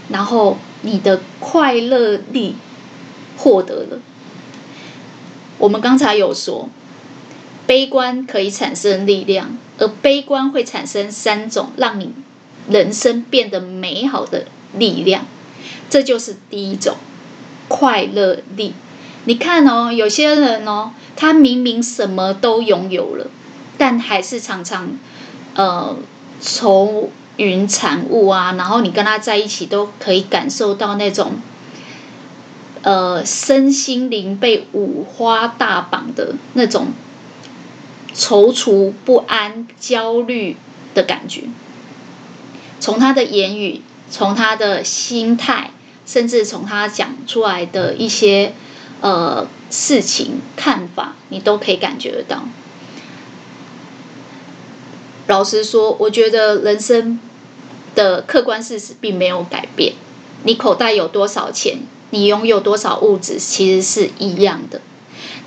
[0.10, 2.58] 然后你的快乐力
[3.38, 4.00] 获得了。
[5.58, 6.70] 我们刚才有说。
[7.66, 12.14] 悲观可以产生力量，而悲观会产生三种让你
[12.70, 15.26] 人生变得美好的力量。
[15.90, 16.96] 这就是第一种
[17.68, 18.74] 快乐力。
[19.28, 23.28] 你看哦，有些人哦，他明明什么都拥有了，
[23.78, 24.92] 但还是常常
[25.54, 25.98] 呃
[26.40, 28.54] 愁云惨雾啊。
[28.58, 31.34] 然后你跟他在一起，都可以感受到那种
[32.84, 36.88] 呃身心灵被五花大绑的那种。
[38.16, 40.58] 踌躇不安、焦虑
[40.96, 41.44] 的感觉，
[42.80, 45.70] 从他的言语，从他的心态，
[46.08, 48.54] 甚至从他讲出来的一些
[49.02, 52.44] 呃事情看法，你都可以感觉得到。
[55.28, 57.20] 老实说，我觉得人生
[57.96, 59.94] 的客观事实并没有改变。
[60.44, 61.80] 你口袋有多少钱，
[62.12, 64.80] 你拥有多少物质，其实是一样的，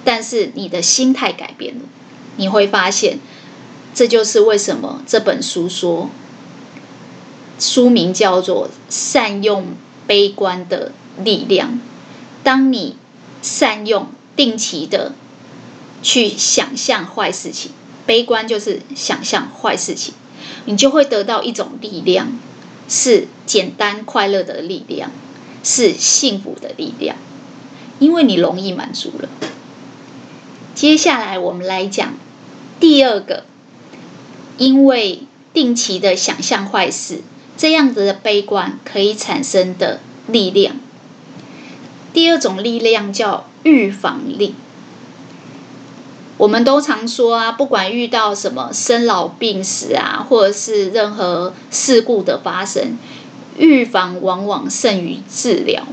[0.05, 1.81] 但是你的心态改变了。
[2.37, 3.19] 你会发现，
[3.95, 6.11] 这就是为什么这本书说，
[7.59, 9.69] 书名叫做《善用
[10.07, 11.71] 悲观的力量》。
[12.43, 12.97] 当你
[13.42, 15.12] 善用定期的
[16.03, 17.72] 去想象坏事情，
[18.07, 20.14] 悲观就是想象坏事情，
[20.64, 22.33] 你就会得到一种力量，
[22.88, 25.11] 是简单快乐的力量，
[25.62, 27.16] 是幸福的力量，
[27.98, 29.29] 因为你容易满足了。
[30.74, 32.14] 接下来我们来讲。
[32.79, 33.44] 第二个，
[34.57, 37.20] 因为定期的想象坏事，
[37.59, 40.76] 这样子的悲观可以产生的力量。
[42.12, 44.55] 第二种力量叫预防力。
[46.37, 52.96] 我们都常说啊，不管遇到什么生老病死啊，或者是任何事故的发生，
[53.59, 55.87] 预防往往胜于治疗。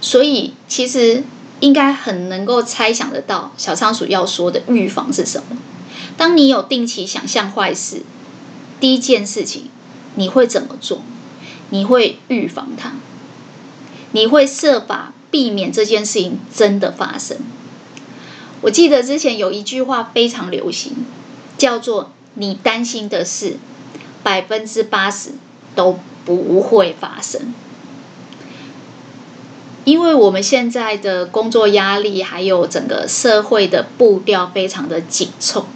[0.00, 1.24] 所以，其实。
[1.60, 5.56] 应该很能够猜想得到，小仓鼠要说的预防是什么？
[6.14, 8.02] 当你有定期想象坏事，
[8.78, 9.70] 第一件事情
[10.16, 11.00] 你会怎么做？
[11.70, 12.92] 你会预防它，
[14.16, 17.36] 你会设法避免这件事情真的发生。
[18.62, 21.04] 我记得之前有一句话非常流行，
[21.58, 23.58] 叫做你担心的事，
[24.22, 25.32] 百分之八十
[25.74, 27.52] 都不会发生。
[29.84, 35.66] 因为我们现在的工作压力，还有整个社会的步调非常的紧凑，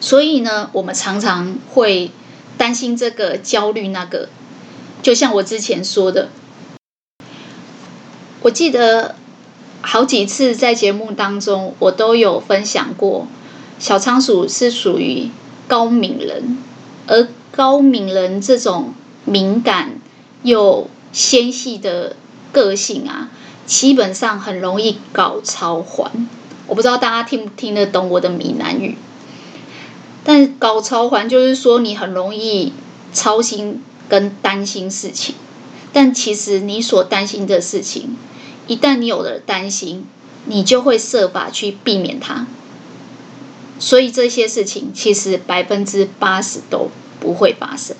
[0.00, 2.12] 所以呢，我们常常会
[2.56, 4.28] 担心这个、焦虑那个。
[5.02, 6.30] 就像我之前说的，
[8.44, 9.14] 我记得
[9.80, 13.26] 好几次在节目当中，我都有分享过，
[13.78, 15.30] 小仓鼠是属于
[15.66, 16.58] 高敏人，
[17.06, 18.92] 而高敏人这种
[19.24, 19.98] 敏感
[20.42, 22.16] 又纤细的。
[22.52, 23.30] 个性啊，
[23.66, 26.28] 基本上很容易搞超环。
[26.68, 28.96] 我不知道大家听不听得懂我的闽南语，
[30.22, 32.72] 但搞超环就是说你很容易
[33.12, 35.34] 操心跟担心事情，
[35.92, 38.16] 但其实你所担心的事情，
[38.66, 40.06] 一旦你有了担心，
[40.46, 42.46] 你就会设法去避免它。
[43.78, 47.96] 所以这些事情其实百分之八十都不会发生。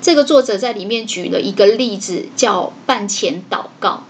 [0.00, 4.02] 这个作者在里面举了一个例子，叫饭前祷告。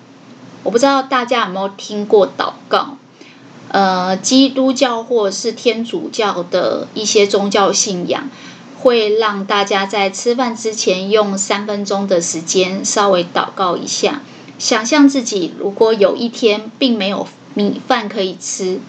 [0.63, 2.97] 我不知道大家有没有听过祷告？
[3.69, 8.31] 呃，基督教或是天主教的一些宗教信仰，
[8.81, 14.23] 会让大家在吃饭之前用三分钟的时间稍微祷告一下，
[14.59, 18.81] 想象自己如果有一天并没有米饭可以吃，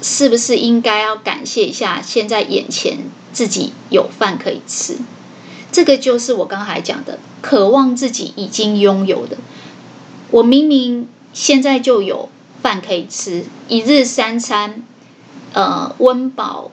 [0.00, 2.98] 是不是应该要感谢一下现在眼前？
[3.32, 4.98] 自己有饭可以吃，
[5.72, 9.38] 这个就是我刚才讲的，渴望自己已经拥有的。
[10.30, 12.28] 我明明现在就有
[12.60, 14.82] 饭可以吃，一日三餐，
[15.54, 16.70] 呃，温饱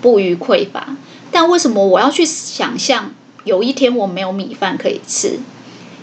[0.00, 0.96] 不虞匮乏，
[1.30, 3.12] 但为什么我要去想象
[3.44, 5.40] 有一天我没有米饭可以吃？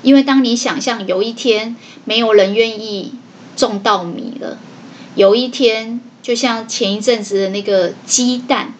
[0.01, 3.13] 因为当你想象有一天没有人愿意
[3.55, 4.57] 种稻米了，
[5.15, 8.73] 有一天就像前一阵子的那个鸡蛋。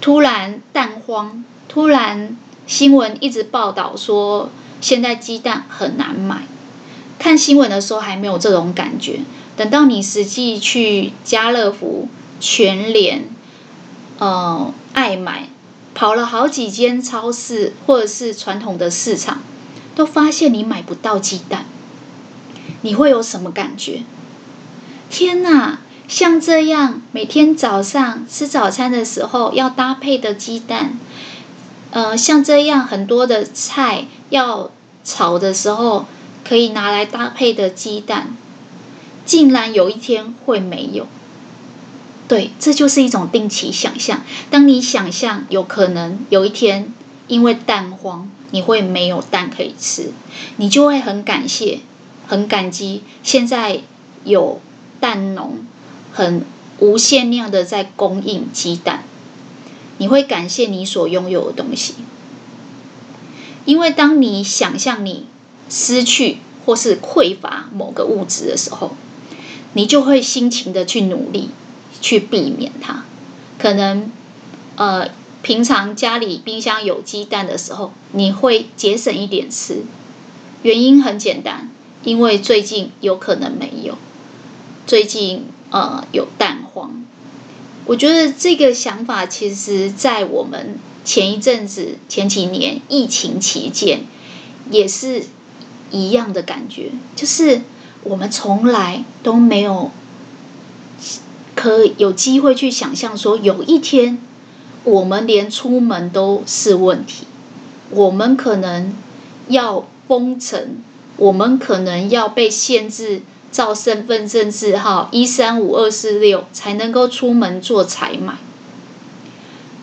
[0.00, 2.34] 突然蛋荒，突然
[2.66, 4.48] 新闻一直报道说
[4.80, 6.44] 现在鸡蛋很难买。
[7.18, 9.20] 看新闻的时候还没有这种感觉，
[9.58, 12.08] 等到你实际去家乐福、
[12.40, 13.24] 全联、
[14.18, 15.50] 呃爱买，
[15.92, 19.42] 跑了好几间超市或者是传统的市场，
[19.94, 21.66] 都发现你买不到鸡蛋，
[22.82, 24.02] 你会有什么感觉？
[25.10, 25.80] 天哪！
[26.08, 30.98] 像这样每天早上吃早餐的时候要搭配的鸡蛋，
[31.92, 34.72] 呃，像这样很多的菜要
[35.04, 36.06] 炒的时候
[36.44, 38.34] 可以拿来搭配的鸡蛋，
[39.24, 41.06] 竟然有一天会没有。
[42.26, 44.22] 对，这就是一种定期想象。
[44.50, 46.92] 当你想象有可能有一天
[47.28, 50.12] 因为蛋荒你会没有蛋可以吃，
[50.56, 51.80] 你就会很感谢、
[52.26, 53.80] 很感激现在
[54.24, 54.60] 有
[55.00, 55.58] 蛋农。
[56.12, 56.44] 很
[56.80, 59.04] 无限量的在供应鸡蛋，
[59.98, 61.94] 你会感谢你所拥有的东西，
[63.64, 65.28] 因为当你想象你
[65.68, 68.96] 失去或是匮乏某个物质的时候，
[69.74, 71.50] 你就会辛勤的去努力
[72.00, 73.04] 去避免它。
[73.56, 74.10] 可能
[74.74, 75.10] 呃，
[75.42, 79.82] 平常家里冰箱有鸡蛋的时候，你会节省一点吃，
[80.62, 81.70] 原因很简单，
[82.04, 83.98] 因为最近有可能没有，
[84.86, 85.46] 最近。
[85.72, 87.04] 呃，有蛋荒，
[87.84, 94.00] 我觉得这个想法其实，在我们前一阵子、前几年疫情期间，
[94.68, 95.22] 也是
[95.92, 97.60] 一样的感觉，就是
[98.02, 99.92] 我们从来都没有
[101.54, 104.18] 可有机会去想象说，有一天
[104.84, 107.26] 我们连出门都是问题，
[107.90, 108.94] 我们可能
[109.48, 110.78] 要封城，
[111.16, 113.22] 我们可能要被限制。
[113.52, 118.34] 照身份证字号一三五二四六才能够出门做采买，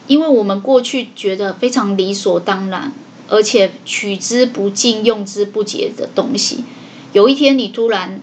[0.07, 2.93] 因为我们过去觉得非常理所当然，
[3.27, 6.63] 而且取之不尽、用之不竭的东西，
[7.11, 8.21] 有一天你突然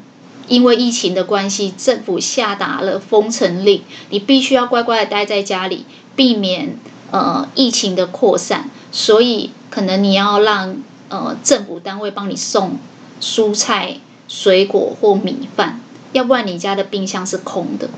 [0.49, 5.85] 因为疫情的关系，政府下达了封城令，你必须要乖乖的待在家里，
[6.17, 6.77] 避免
[7.11, 10.77] 呃疫情的扩散，所以可能你要让
[11.09, 12.79] 呃政府单位帮你送
[13.21, 13.99] 蔬菜。
[14.27, 15.81] 水果或米饭，
[16.13, 17.91] 要不然你家的冰箱是空的。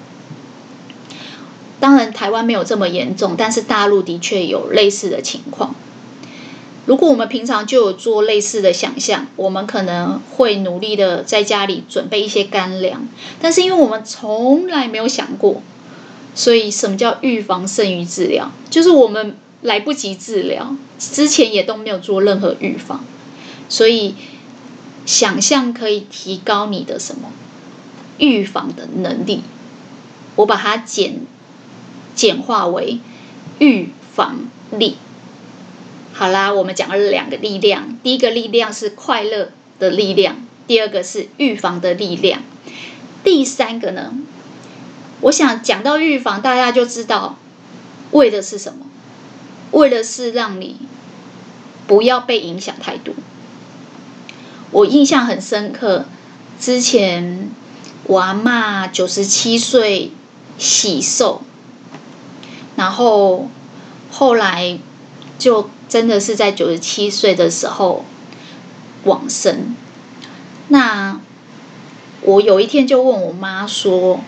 [1.78, 5.76] 当然，台湾没有这么严重，但是大陆的确有类似的情况。
[6.84, 13.08] 如果我们平常就有做类似的想象，我们可能会努力的在家里准备一些干粮。
[13.40, 15.62] 但是，因为我们从来没有想过，
[16.36, 18.52] 所以什么叫预防胜于治疗？
[18.70, 23.04] 就是我们来不及治疗，之前也都没有做任何预防，
[23.68, 24.14] 所以。
[25.06, 27.30] 想象可以提高你的什么
[28.18, 29.42] 预防的能力，
[30.34, 31.20] 我把它简
[32.16, 32.98] 简化为
[33.60, 34.96] 预防力。
[36.12, 42.42] 好啦，我们讲了两个力量，第一个力量是快乐的力量，第二个是预防的力量。
[43.22, 44.12] 第三个呢，
[45.20, 47.36] 我想讲到预防，大家就知道
[48.12, 48.86] 为的是什么？
[49.72, 50.76] 为的是让你
[51.86, 53.14] 不要被影响太多。
[54.70, 56.06] 我印象很深刻，
[56.58, 57.50] 之前
[58.04, 60.12] 我阿妈九十七岁
[60.58, 61.42] 喜寿，
[62.76, 63.48] 然后
[64.10, 64.78] 后来
[65.38, 68.04] 就真的是在九十七岁的时候
[69.04, 69.74] 往生。
[70.68, 71.20] 那
[72.22, 74.20] 我有一天就问我妈说：“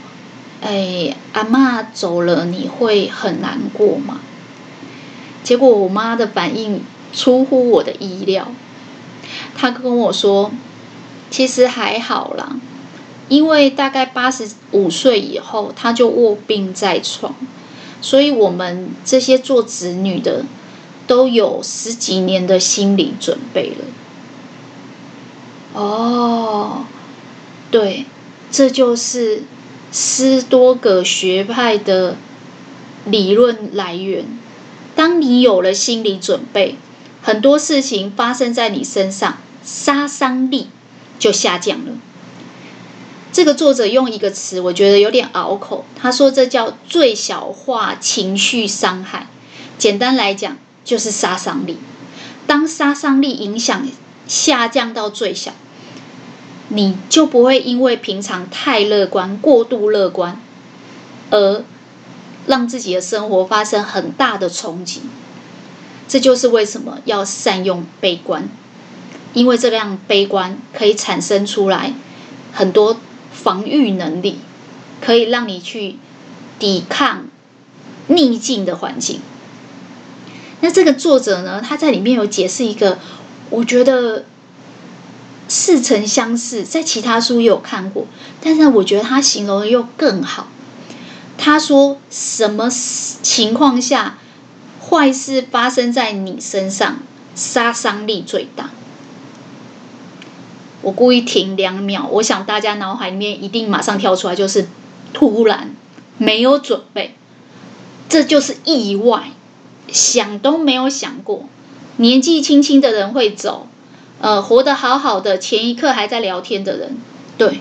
[0.60, 4.20] 哎，阿妈走了，你会很难过吗？”
[5.44, 6.82] 结果我妈的反应
[7.12, 8.48] 出乎我的意料。
[9.56, 10.50] 她跟我说
[11.30, 12.56] ：“其实还好啦，
[13.28, 17.34] 因为大概八十五岁以后，她就卧病在床，
[18.00, 20.44] 所以我们这些做子女的
[21.06, 23.84] 都有十几年的心理准备了。”
[25.80, 26.84] 哦，
[27.70, 28.06] 对，
[28.50, 29.42] 这就是
[29.90, 32.16] 斯多葛学派的
[33.04, 34.26] 理论来源。
[34.94, 36.76] 当你有了心理准备，
[37.22, 39.38] 很多事情发生在你身上。
[39.64, 40.70] 杀伤力
[41.18, 41.92] 就下降了。
[43.30, 45.84] 这个作者用一个词，我觉得有点拗口。
[45.94, 49.26] 他说这叫最小化情绪伤害。
[49.76, 51.76] 简单来讲，就是杀伤力。
[52.46, 53.86] 当杀伤力影响
[54.26, 55.52] 下降到最小，
[56.68, 60.40] 你就不会因为平常太乐观、过度乐观，
[61.30, 61.64] 而
[62.46, 65.02] 让自己的生活发生很大的冲击。
[66.06, 68.48] 这就是为什么要善用悲观。
[69.34, 71.92] 因为这样悲观可以产生出来
[72.52, 72.98] 很多
[73.30, 74.38] 防御能力，
[75.02, 75.96] 可以让你去
[76.58, 77.26] 抵抗
[78.06, 79.20] 逆境的环境。
[80.60, 82.98] 那这个作者呢，他在里面有解释一个，
[83.50, 84.24] 我觉得
[85.48, 88.06] 似曾相识，在其他书也有看过，
[88.40, 90.48] 但是我觉得他形容的又更好。
[91.38, 94.18] 他说，什么情况下
[94.80, 96.98] 坏事发生在你身上，
[97.34, 98.70] 杀伤力最大？
[100.82, 104.68] 我故意停两秒，我想大家脑海里面一定马上跳出来，就是
[105.12, 105.74] 突然
[106.18, 107.14] 没有准备，
[108.08, 109.32] 这就是意外，
[109.90, 111.48] 想都没有想过，
[111.96, 113.66] 年纪轻轻的人会走，
[114.20, 116.96] 呃，活得好好的，前一刻还在聊天的人，
[117.36, 117.60] 对，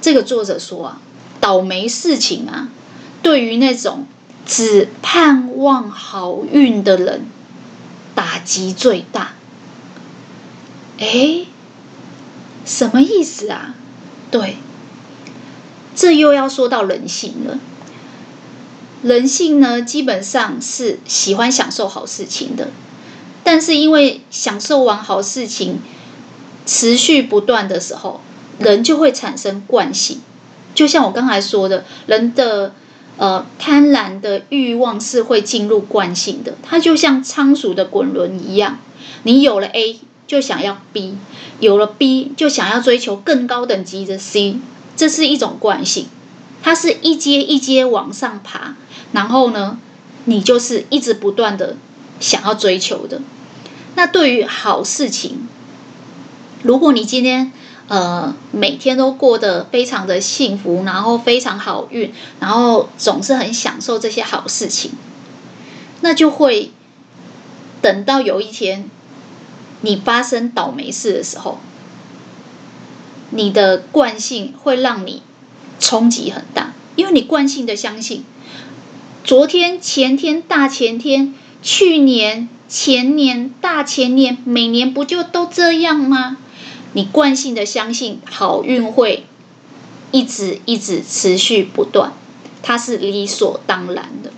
[0.00, 1.00] 这个作者说啊，
[1.40, 2.68] 倒霉事情啊，
[3.22, 4.06] 对于那种
[4.44, 7.26] 只盼望好运的人，
[8.14, 9.32] 打击最大，
[10.98, 11.46] 诶。
[12.66, 13.74] 什么意思啊？
[14.30, 14.56] 对，
[15.94, 17.58] 这又要说到人性了。
[19.02, 22.70] 人性呢，基本上是喜欢享受好事情的，
[23.44, 25.78] 但是因为享受完好事情
[26.66, 28.20] 持续不断的时候，
[28.58, 30.20] 人就会产生惯性。
[30.74, 32.74] 就像我刚才说的，人的
[33.18, 38.78] 呃贪婪的欲望是会进入惯性的，它就像仓鼠的滚轮一样，
[39.22, 40.00] 你有了 A。
[40.26, 41.18] 就想要 B，
[41.60, 44.56] 有了 B 就想要追求更高等级的 C，
[44.96, 46.06] 这是一种惯性，
[46.62, 48.74] 它是一阶一阶往上爬，
[49.12, 49.78] 然后呢，
[50.24, 51.76] 你就是一直不断的
[52.20, 53.20] 想要追求的。
[53.94, 55.48] 那对于好事情，
[56.62, 57.52] 如果你今天
[57.88, 64.92] 呃每天都过得非常的幸福，然后非常好运，然后总是很享受这些好事情，
[66.00, 66.72] 那就会
[67.80, 68.90] 等到有一天。
[69.80, 71.58] 你发生倒霉事的时候，
[73.28, 75.22] 你的惯性会让你
[75.78, 78.24] 冲击很大，因为你惯性的相信，
[79.24, 86.38] 昨天、前天、大前天、去年、前年、大前年，每年不就都这样吗？
[86.92, 89.26] 你惯性的相信好运会
[90.12, 92.12] 一直一直持续不断，
[92.62, 94.32] 它是理所当然的。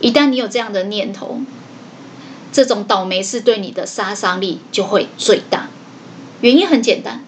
[0.00, 1.40] 一旦你有这样的念头，
[2.52, 5.68] 这种倒霉事对你的杀伤力就会最大，
[6.40, 7.24] 原因很简单。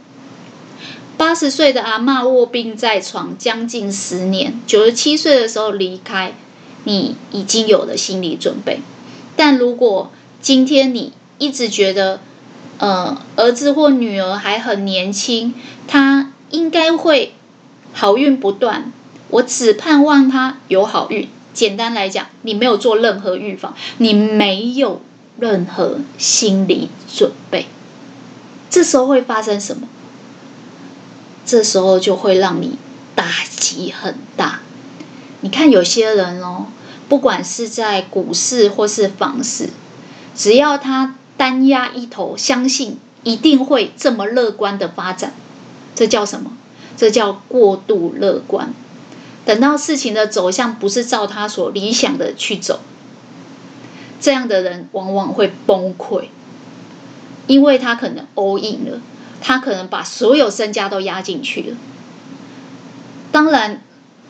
[1.17, 6.35] 八十岁的阿嬷卧病在床将近十年，九十七岁的时候离开，
[6.83, 8.81] 你已经有了心理准备。
[9.45, 12.20] 但如果今天你一直觉得，
[12.78, 15.53] 呃，儿子或女儿还很年轻，
[15.88, 17.34] 他应该会
[17.93, 18.93] 好运不断，
[19.30, 21.28] 我只盼望他有好运。
[21.53, 25.01] 简单来讲，你没有做任何预防，你没有。
[25.40, 27.66] 任何心理准备，
[28.70, 29.88] 这时候会发生什么？
[31.45, 32.78] 这时候就会让你
[33.16, 33.26] 打
[33.57, 34.61] 击很大，
[35.40, 36.66] 你看有些人哦，
[37.09, 39.71] 不管是在股市或是房市，
[40.35, 45.35] 只要他单押一头，相信一定会这么乐观的发展，
[45.95, 46.53] 这叫什么？
[46.97, 48.73] 这叫过度乐观。
[49.45, 52.81] 等到事情的走向不是照他所理想的去走，
[54.21, 56.27] 这样的人往往会崩溃，
[57.49, 59.01] 因为他可能 all in 了，
[59.41, 61.77] 他可能把所有身家都押进去了。
[63.33, 63.83] 当然，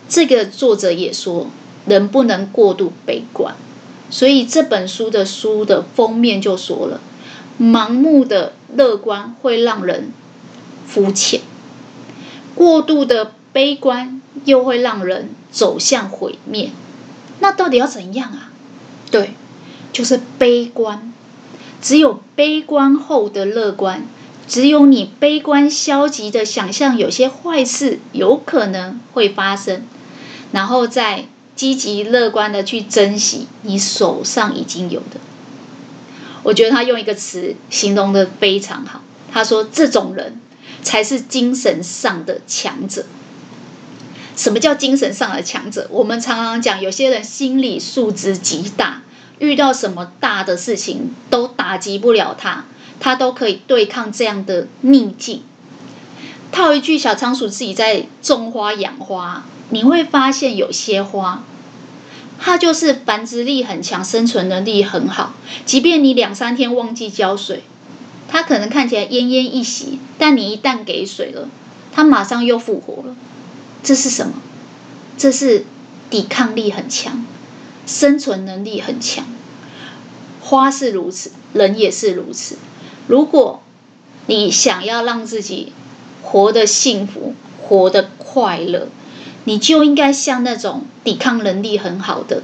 [0.09, 1.49] 这个作者也说，
[1.87, 3.55] 人不能过度悲观，
[4.11, 7.01] 所以这本书的书的封面就说了，
[7.61, 10.12] 盲目的乐观会让人
[10.87, 11.41] 肤浅，
[12.55, 14.18] 过度的悲观。
[14.47, 16.70] 又会让人走向毁灭，
[17.39, 18.51] 那到底要怎样啊？
[19.11, 19.35] 对，
[19.93, 21.12] 就是悲观。
[21.83, 24.07] 只有悲观后的乐观，
[24.49, 29.83] 只有你悲观消极的想象有些坏事有可能会发生，
[30.51, 35.20] 然后再积极乐观的去珍惜你手上已经有的。
[36.42, 40.40] 我觉得他用一个词形容的非常好，他说这种人
[40.82, 43.07] 才是精神上的强者。
[44.34, 45.86] 什么叫精神上的强者？
[45.90, 49.03] 我们常常讲，有些人心理素质极大，
[49.38, 52.64] 遇到什么大的事情都打击不了他，
[52.98, 55.42] 他都可以对抗这样的逆境。
[56.50, 61.43] 套一句小仓鼠自己在种花养花，你会发现有些花，
[62.39, 65.35] 它就是繁殖力很强，生存能力很好。
[65.64, 67.62] 即便你两三天忘记浇水，
[68.29, 71.49] 它可能看起来奄奄一息，但你一旦给水了，
[71.91, 73.16] 它马上又复活了。
[73.83, 74.35] 这是什么？
[75.16, 75.64] 这是
[76.11, 77.25] 抵抗力很强，
[77.87, 79.25] 生存能力很强。
[80.43, 82.59] 花是如此，人也是如此。
[83.07, 83.62] 如果
[84.27, 85.73] 你想要让自己
[86.20, 88.89] 活得幸福、活得快乐，
[89.45, 92.43] 你就应该像那种抵抗能力很好的、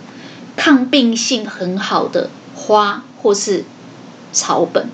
[0.57, 3.65] 抗病性很好的花或是
[4.33, 4.89] 草本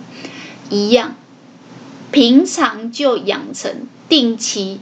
[0.71, 1.17] 一样，
[2.11, 4.81] 平常就养成定期。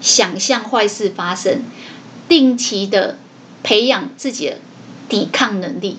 [0.00, 1.62] 想象坏事发生，
[2.28, 3.18] 定期的
[3.62, 4.56] 培养自己的
[5.08, 5.98] 抵抗能力。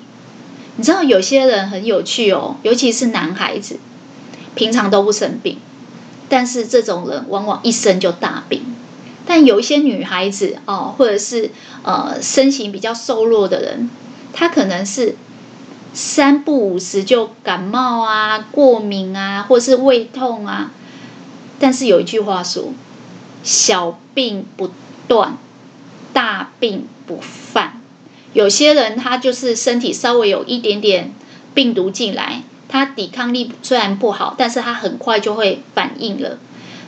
[0.76, 3.80] 你知道有些人很有趣哦，尤其是男孩子，
[4.56, 5.58] 平常都不生病，
[6.28, 8.66] 但是这种人往往一生就大病。
[9.34, 11.50] 但有一些女孩子哦，或者是
[11.82, 13.90] 呃身形比较瘦弱的人，
[14.32, 15.16] 她可能是
[15.92, 20.72] 三不五时就感冒啊、过敏啊，或是胃痛啊。
[21.60, 22.74] 但是有一句话说。
[23.42, 24.70] 小病不
[25.06, 25.38] 断，
[26.14, 27.82] 大病不犯。
[28.32, 31.14] 有些人他就是身体稍微有一点点
[31.54, 36.38] 病毒进来，他抵抗力虽然不好，但是他很快就会反应了，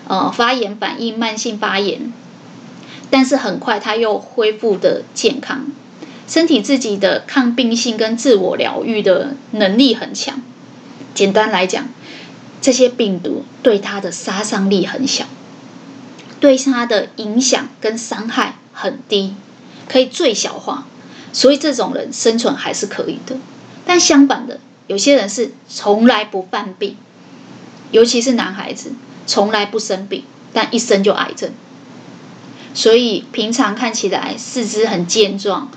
[0.07, 2.13] 呃，发炎反应、慢性发炎，
[3.09, 5.67] 但是很快他又恢复的健康，
[6.27, 10.41] 身体自己的抗病性跟自我疗愈的能力很强。
[11.13, 11.87] 简单来讲，
[12.61, 15.25] 这些病毒对他的杀伤力很小。
[16.41, 19.35] 对他的影响跟伤害很低，
[19.87, 20.85] 可以最小化，
[21.31, 23.37] 所以这种人生存还是可以的。
[23.85, 26.97] 但相反的，有些人是从来不犯病，
[27.91, 28.91] 尤其是男孩子，
[29.25, 31.51] 从来不生病，但一生就癌症。
[32.75, 35.71] 所以平常看起来四肢很健壮，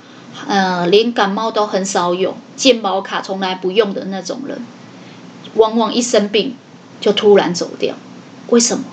[0.47, 4.61] 呃，连感冒都很少有，健保卡从来不用的那种人，
[5.55, 6.55] 往往一生病
[7.01, 7.95] 就突然走掉。
[8.49, 8.83] 为什么？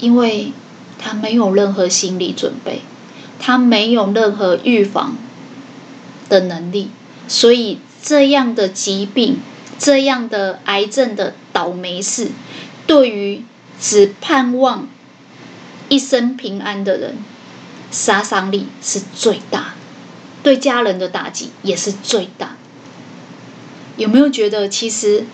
[0.00, 0.52] 因为
[0.98, 2.80] 他没有任何心理准备，
[3.38, 5.16] 他没有任何预防
[6.28, 6.90] 的能力，
[7.28, 9.38] 所以这样的疾病、
[9.78, 12.30] 这样的癌症的倒霉事，
[12.86, 13.44] 对于
[13.80, 14.88] 只盼望
[15.88, 17.16] 一生平安的人，
[17.90, 19.74] 杀伤力是最大，
[20.42, 22.56] 对家人的打击也是最大。
[23.96, 25.24] 有没有觉得，其实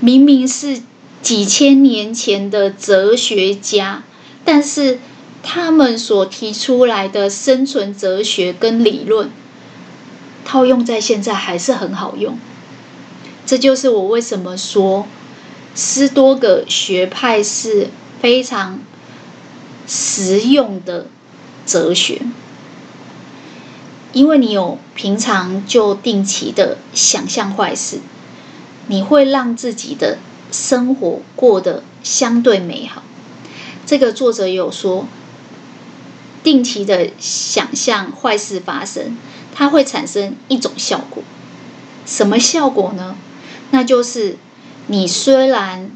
[0.00, 0.82] 明明是
[1.22, 4.02] 几千年前的哲学家？
[4.44, 4.98] 但是
[5.42, 9.30] 他们所提出来的生存哲学跟理论，
[10.44, 12.38] 套用在现在还是很好用。
[13.44, 15.06] 这就是我为什么说
[15.74, 17.88] 斯多葛学派是
[18.20, 18.80] 非常
[19.88, 21.06] 实用的
[21.66, 22.20] 哲学，
[24.12, 28.00] 因为你有平常就定期的想象坏事，
[28.86, 30.18] 你会让自己的
[30.52, 33.02] 生活过得相对美好。
[33.86, 35.08] 这个作者有说，
[36.42, 39.16] 定期的想象坏事发生，
[39.54, 41.22] 它会产生一种效果。
[42.04, 43.16] 什么效果呢？
[43.70, 44.36] 那就是
[44.86, 45.90] 你虽然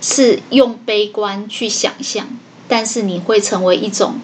[0.00, 2.28] 是用悲观去想象，
[2.70, 4.14] 但是你会成为一种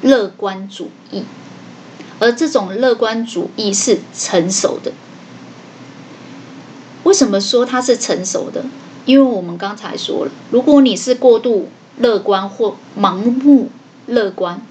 [0.00, 1.24] 乐观主义。
[2.20, 4.92] 而这种乐观主义是成熟的。
[7.02, 8.64] 为什么说它是成熟的？
[9.06, 13.70] 因为我们刚才说了，如果你是过度乐观或盲目
[14.06, 14.62] 乐观，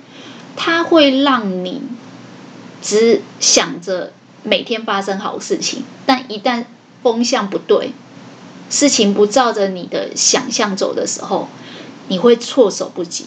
[0.55, 1.81] 它会让你
[2.81, 4.13] 只想着
[4.43, 6.65] 每天发生好事情，但一旦
[7.01, 7.93] 风向不对，
[8.69, 11.49] 事情不照着你的想象走的时候，
[12.09, 13.25] 你会措手不及。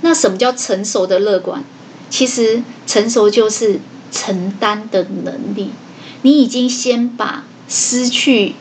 [0.00, 1.62] 那什么叫成熟的乐观？
[2.10, 3.80] 其实成熟就是
[4.10, 5.70] 承担的能力。
[6.22, 8.54] 你已经先把失去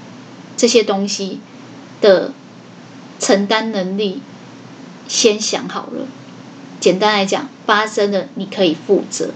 [0.56, 1.40] 这些东西
[2.02, 2.32] 的
[3.20, 4.22] 承担能力
[5.08, 6.06] 先想好了。
[6.80, 9.32] 简单来讲，发生了你可以负责。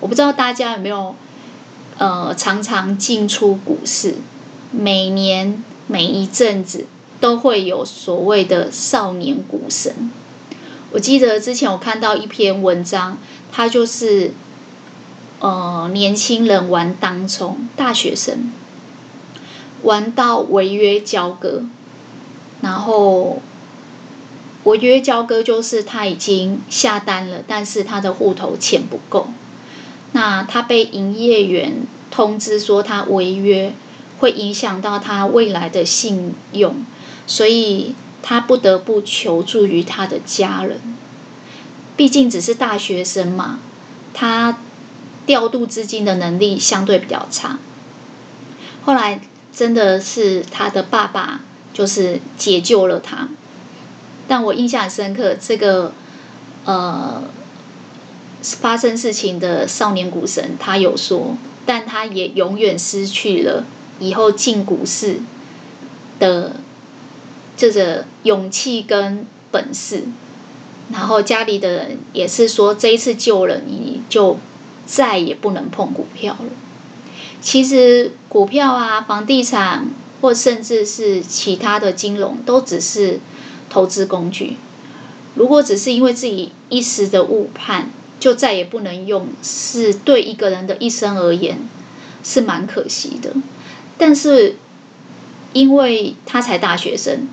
[0.00, 1.16] 我不知道大家有没有
[1.98, 4.16] 呃常常进出股市，
[4.70, 6.86] 每年每一阵子
[7.20, 10.10] 都会有所谓的少年股神。
[10.92, 13.18] 我记得之前我看到一篇文章，
[13.52, 14.32] 他就是
[15.40, 18.52] 呃年轻人玩当冲，大学生。
[19.82, 21.62] 玩到违约交割，
[22.60, 23.40] 然后
[24.64, 29.28] 违约交割就是他已经下单了，但是他的户头钱不够，
[30.12, 33.74] 那他被营业员通知说他违约，
[34.18, 36.84] 会影响到他未来的信用，
[37.26, 40.80] 所以他不得不求助于他的家人。
[41.96, 43.58] 毕竟只是大学生嘛，
[44.14, 44.58] 他
[45.26, 47.58] 调度资金的能力相对比较差。
[48.84, 49.20] 后来。
[49.56, 51.40] 真的是他的爸爸，
[51.72, 53.30] 就是解救了他。
[54.28, 55.94] 但我印象很深刻，这个
[56.66, 57.22] 呃
[58.42, 63.64] 发生事情的少年股神，他有说，但他也永远失去了
[63.98, 65.20] 以后进股市
[66.18, 66.56] 的
[67.56, 70.04] 这个勇气跟本事。
[70.92, 74.38] 然后家里的人也是说，这一次救了你，就
[74.86, 76.50] 再也不能碰股票了。
[77.40, 79.88] 其实股票啊、房地产
[80.20, 83.18] 或甚至是其他的金融，都只是
[83.68, 84.56] 投资工具。
[85.34, 87.90] 如果只是因为自己一时的误判，
[88.20, 91.58] 就再也不能用，是对一个人的一生而言
[92.22, 93.34] 是蛮可惜的。
[93.98, 94.56] 但是
[95.52, 97.28] 因为他才大学生，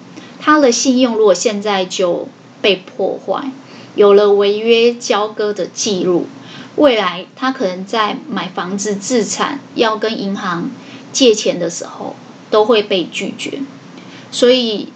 [0.45, 2.27] 他的信用如果现在就
[2.61, 3.49] 被破坏，
[3.95, 6.27] 有了违约交割的记录。
[6.75, 10.69] 未来他可能在买房子、置产要跟银行
[11.13, 12.17] 借钱的时候，
[12.51, 13.61] 都会被拒绝。
[14.31, 14.91] 所以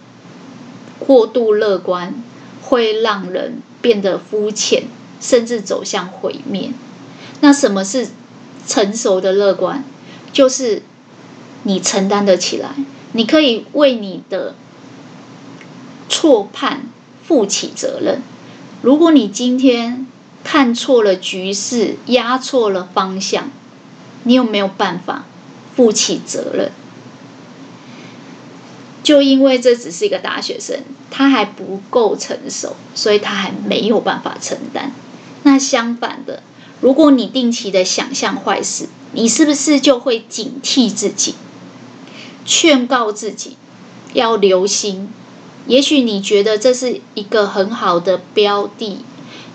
[1.00, 2.22] 过度乐观
[2.62, 4.84] 会让人变得肤浅，
[5.22, 6.72] 甚至走向毁灭。
[7.40, 8.10] 那什么是
[8.68, 9.86] 成熟的乐观？
[10.34, 10.82] 就是
[11.64, 12.72] 你承担得起来，
[13.14, 14.56] 你可以为你的
[16.10, 16.84] 错判
[17.26, 18.22] 负起责任。
[18.82, 20.08] 如果你今天，
[20.44, 23.52] 看错了局势，压错了方向，
[24.24, 25.26] 你有没有办法
[25.76, 26.72] 负起责任？
[29.04, 34.92] 就因为这只是一个大学生，他还不够成熟，所以他还没有办法承担。
[35.44, 36.44] 那相反的，
[36.82, 41.36] 如果你定期的想象坏事，你是不是就会警惕自己，
[42.46, 43.56] 劝告自己
[44.14, 45.10] 要留心？
[45.68, 49.00] 也许你觉得这是一个很好的标的。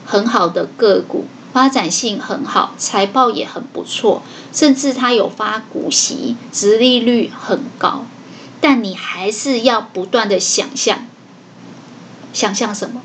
[0.05, 8.05] 很好的个股，发展性很好，财报也很不错，甚至它有发股息，殖利率很高。
[8.61, 11.07] 但你还是要不断的想象，
[12.33, 13.01] 想象什么？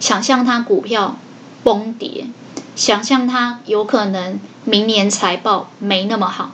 [0.00, 1.18] 想象它股票
[1.62, 2.26] 崩跌，
[2.74, 6.50] 想象它有可能明年财报没那么好，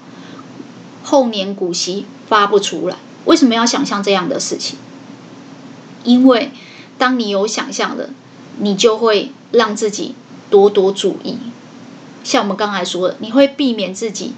[1.02, 2.96] 后年股息发不出来。
[3.24, 4.78] 为什么要想象这样的事情？
[6.06, 6.50] 因为
[6.96, 8.08] 当你有想象的。
[8.58, 10.14] 你就会让自己
[10.48, 11.36] 多多注意，
[12.24, 14.32] 像我们刚才说的，你会避免自己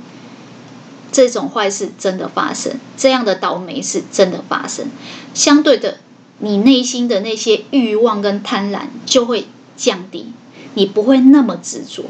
[1.12, 4.86] 这种坏事真的发生，这样的倒霉事真的发生。
[5.34, 5.98] 相对的，
[6.40, 9.46] 你内心的那些欲望跟贪婪就会
[9.76, 10.32] 降低，
[10.74, 12.06] 你不会那么执着。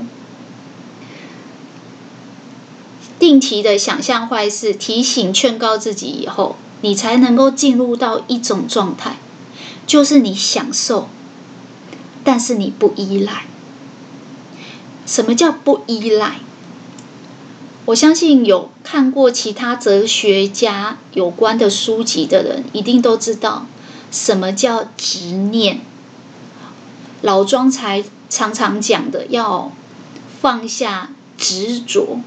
[3.18, 9.18] 定期的想象坏事，提醒劝告自己以后，你才能够进入到一种状态，
[9.88, 11.08] 就是你享受。
[12.22, 13.46] 但是你不依赖。
[15.06, 16.40] 什么叫不依赖？
[17.86, 23.66] 我相信有看过其他哲学家有关的书籍的人，一定都知道
[24.10, 25.80] 什么叫执念。
[27.22, 29.72] 老庄才常常讲的，要
[30.42, 32.20] 放下执着。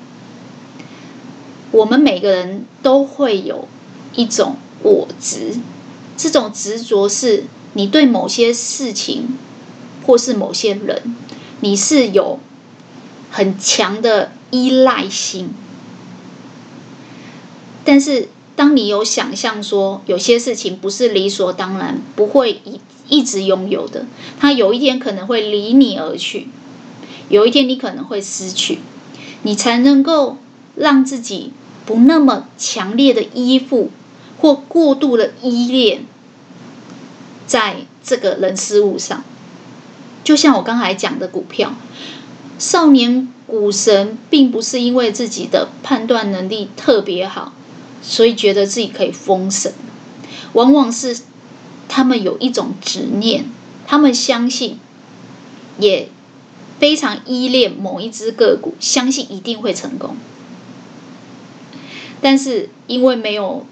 [1.69, 3.67] 我们每个人都会有
[4.15, 5.59] 一种我执，
[6.17, 9.37] 这种执着是你对某些事情。
[10.03, 11.15] 或是某些人，
[11.59, 12.39] 你是有
[13.29, 15.53] 很强的依赖性。
[17.85, 24.07] 但是，当你有想象说有些事情不是理所当然，不会一一直拥有的，
[24.39, 26.47] 它有一天可能会离你而去，
[27.29, 28.79] 有一天你可能会失去，
[29.43, 30.37] 你才能够
[30.75, 31.53] 让自己
[31.85, 33.91] 不那么强烈的依附
[34.41, 36.05] 或过度的依恋
[37.47, 39.23] 在这个人事物上。
[40.23, 41.75] 就像我刚才讲的股票，
[42.59, 47.53] 少年股神并不是因为自己的判断能力特别好。
[48.03, 49.71] 所以觉得自己可以封神，
[50.53, 51.19] 往往是
[51.87, 53.45] 他们有一种执念，
[53.85, 54.79] 他们相信，
[55.77, 56.09] 也
[56.79, 60.17] 非常依恋某一只个股，相信一定会成功。
[62.21, 63.67] 但是因为没有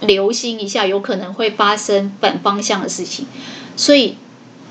[0.00, 3.26] 留心一下，有可能会发生反方向的事情，
[3.76, 4.16] 所以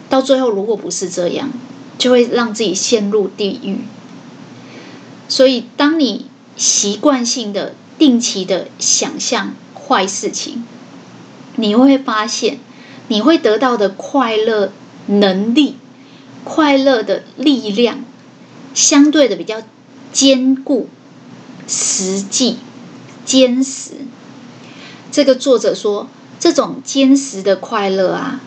[0.09, 1.51] 到最后如果不是这样，
[1.97, 3.80] 就会让自己陷入地狱。
[5.28, 7.76] 所以当你习惯性的。
[7.97, 10.65] 定期的想象坏事情，
[11.55, 12.59] 你会发现，
[13.07, 14.73] 你会得到的快乐
[15.07, 15.78] 能力、
[16.43, 18.03] 快乐的力量，
[18.73, 19.61] 相对的比较
[20.11, 20.89] 坚固、
[21.69, 22.57] 实际、
[23.23, 24.05] 坚实。
[25.16, 26.09] 这个作者说，
[26.41, 28.41] 这种坚实的快乐啊，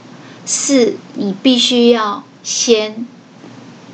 [0.45, 3.07] 是你必须要先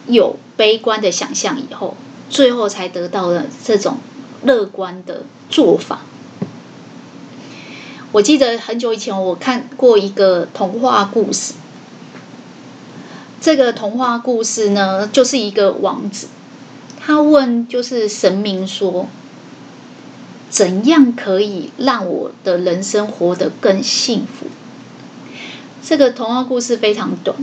[0.09, 1.97] 有悲观的想象，以后
[2.29, 3.99] 最后才得到的这种。
[4.43, 6.01] 乐观的做法。
[8.11, 11.55] 我记得很久以前我看过一个童话故事。
[13.41, 16.27] 这个童话故事呢，就是一个王子，
[17.01, 19.07] 他问就是神明说
[20.55, 24.47] ：“怎样可以让我的人生活得更幸福？”
[25.83, 27.37] 这个童话故事非常短。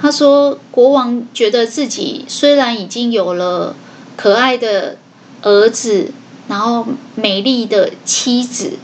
[0.00, 3.74] 他说，国王觉得自己虽然已经有了
[4.16, 4.98] 可爱的。
[5.44, 6.12] 儿子，
[6.46, 6.86] 然后
[7.16, 8.74] 美丽的妻子，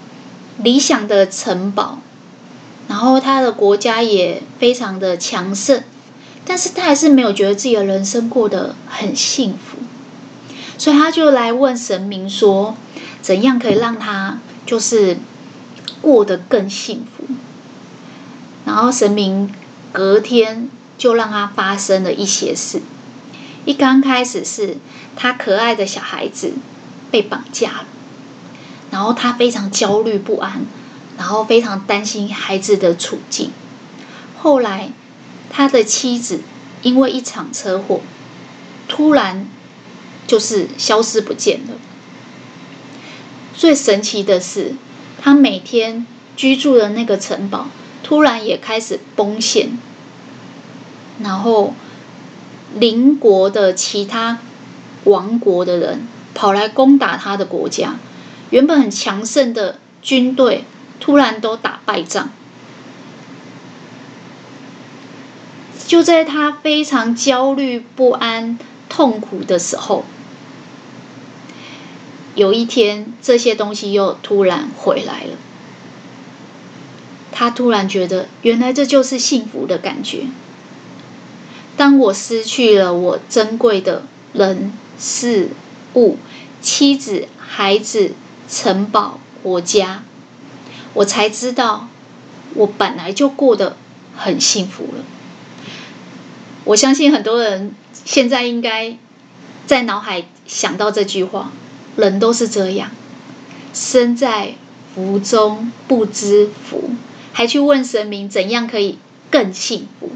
[0.60, 2.00] 理想的城堡，
[2.88, 5.84] 然后他的国家也非常的强盛，
[6.44, 9.77] 但是他还是没有觉得自己的人生过得很幸福，
[10.78, 12.76] 所以他就来问神明说，
[13.20, 15.18] 怎样可以让他就是
[16.00, 17.24] 过得更幸福？
[18.64, 19.52] 然后神明
[19.92, 22.80] 隔天就让他发生了一些事。
[23.64, 24.76] 一刚开始是
[25.16, 26.52] 他可爱的小孩子
[27.10, 27.86] 被绑架了，
[28.90, 30.64] 然后他非常焦虑不安，
[31.18, 33.50] 然后非常担心孩子的处境。
[34.38, 34.92] 后来
[35.50, 36.40] 他的妻子
[36.82, 38.00] 因为一场车祸，
[38.86, 39.48] 突然
[40.28, 41.74] 就是消失不见了。
[43.56, 44.76] 最神奇的是，
[45.20, 46.06] 他每天
[46.36, 47.66] 居住的那个城堡
[48.04, 49.70] 突然也开始崩陷，
[51.20, 51.74] 然后。
[52.74, 54.40] 邻国的其他
[55.04, 57.96] 王国的人跑来攻打他的国家，
[58.50, 60.64] 原本很强盛的军队
[61.00, 62.28] 突然都打败仗。
[65.86, 68.58] 就在他非常焦虑不安、
[68.90, 70.04] 痛苦的时候，
[72.38, 75.36] 有一天这些东西又突然回来了。
[77.32, 80.26] 他突然觉得，原来这就是幸福的感觉。
[81.76, 85.50] 当我失去了我珍贵的人事
[85.94, 86.16] 物、
[86.60, 88.12] 妻子、孩子、
[88.48, 90.04] 城堡、国家，
[90.94, 91.88] 我才知道
[92.54, 93.76] 我本来就过得
[94.16, 95.04] 很幸福了。
[96.64, 97.74] 我相信很多人
[98.04, 98.96] 现在应该
[99.66, 101.52] 在脑海想到这句话：
[101.98, 102.92] 人都是这样，
[103.74, 104.54] 身在
[104.94, 106.90] 福中不知福，
[107.32, 108.98] 还去问神明怎样可以
[109.32, 110.10] 更幸福。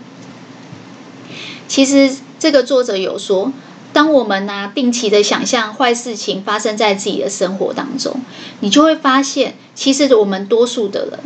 [1.67, 3.53] 其实这个作者有说，
[3.93, 8.21] 当我们呢定期的想象坏事情发生在自己的生活当中，
[8.61, 11.19] 你就会发现，其实我们多数的人，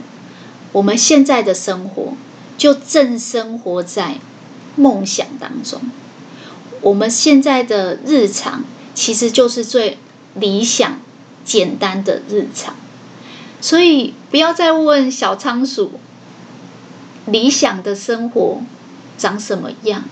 [0.73, 2.15] 我们现在的生活
[2.57, 4.15] 就正生活在
[4.75, 5.83] 梦想当中。
[6.81, 9.99] 我们现在的日常其实就是最
[10.39, 11.01] 理想、
[11.45, 12.77] 简单的日常。
[13.61, 15.93] 所以不要再问小仓鼠，
[17.27, 18.61] 理想的生活
[19.19, 20.05] 长什么样？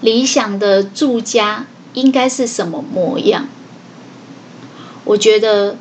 [0.00, 3.48] 理想的住家应该是什么模样？
[5.04, 5.76] 我觉得，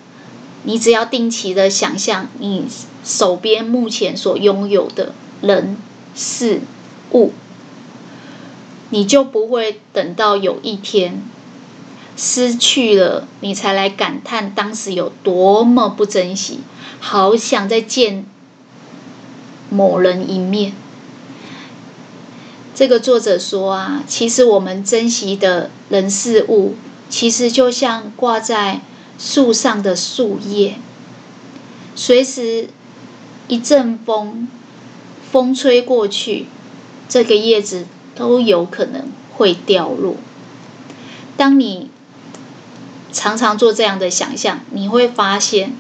[0.64, 2.66] 你只要定期的想象你
[3.04, 5.78] 手边目前所拥有的人
[6.16, 6.62] 事
[7.12, 7.34] 物，
[8.90, 11.22] 你就不会等到有一天
[12.18, 16.62] 失去了，你才来感叹当时有多么不珍惜，
[17.00, 18.26] 好想再见
[19.70, 20.74] 某人一面。
[22.74, 26.76] 这个作者说啊，其实我们珍惜的人事物，
[27.10, 28.82] 其实就像挂在
[29.18, 30.76] 树上的树叶，
[31.96, 32.68] 随时
[33.48, 34.50] 一阵风，
[35.32, 36.48] 风吹过去，
[37.08, 40.16] 这个叶子都有可能会掉落。
[41.38, 41.90] 当你
[43.16, 45.74] 常常做这样的想象，你会发现，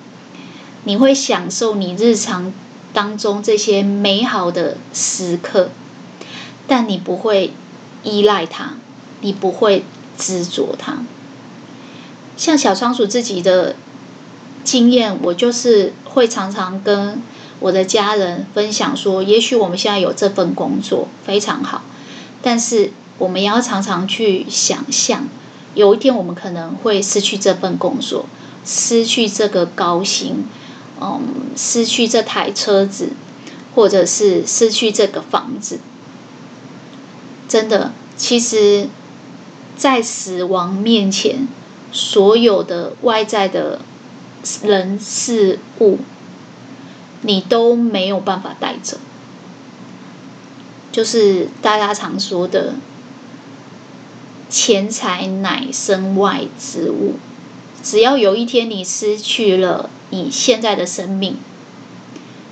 [0.85, 2.53] 你会享受你日常
[2.93, 5.69] 当中这些美好的时刻，
[6.65, 7.51] 但你不会
[8.03, 8.75] 依赖它，
[9.19, 9.83] 你不会
[10.17, 10.99] 执着它。
[12.37, 13.75] 像小仓鼠自己的
[14.63, 17.21] 经验，我就是会常常跟
[17.59, 21.83] 我的家人分享说，也许我们现在有这份工作非常好，
[22.41, 25.27] 但是我们要常常去想象，
[25.75, 28.25] 有一天我们可能会失去这份工作，
[28.65, 30.45] 失去这个高薪。
[30.97, 31.21] 嗯，
[31.57, 33.09] 失去这台车子，
[33.75, 35.79] 或者是失去这个房子，
[37.49, 38.87] 真的，其实，
[39.75, 41.49] 在死亡面前，
[41.91, 43.81] 所有的外在的
[44.63, 45.99] 人事物，
[47.23, 48.95] 你都没有办法带走。
[50.93, 52.75] 就是大家常说的，
[54.55, 57.15] 钱财乃身外之物。
[57.83, 61.35] 只要有一天你失去了你现在的生命，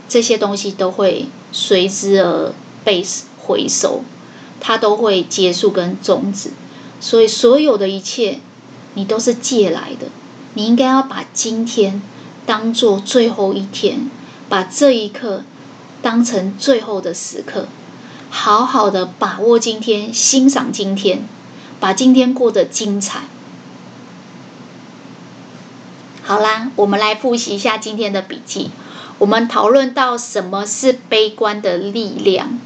[0.10, 3.06] 这些东西都会随之而被
[3.38, 4.01] 回收，
[4.60, 6.49] 它都会结束跟终止。
[6.99, 8.41] 所以所有的一切，
[8.95, 10.08] 你都是借来的。
[10.56, 12.01] 你应该要把今天
[12.45, 14.12] 当做最后一天，
[14.49, 15.45] 把这一刻
[16.01, 17.70] 当成最后的时刻，
[18.30, 21.26] 好好的把握今天，欣赏今天，
[21.84, 23.23] 把今天过得精彩。
[26.21, 28.71] 好啦，我们来复习一下今天的笔记。
[29.17, 32.57] 我们讨论到什么是悲观的力量，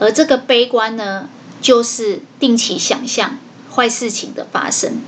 [0.00, 1.28] 而这个悲观呢，
[1.60, 3.36] 就是定期想象
[3.74, 5.02] 坏事情的发生。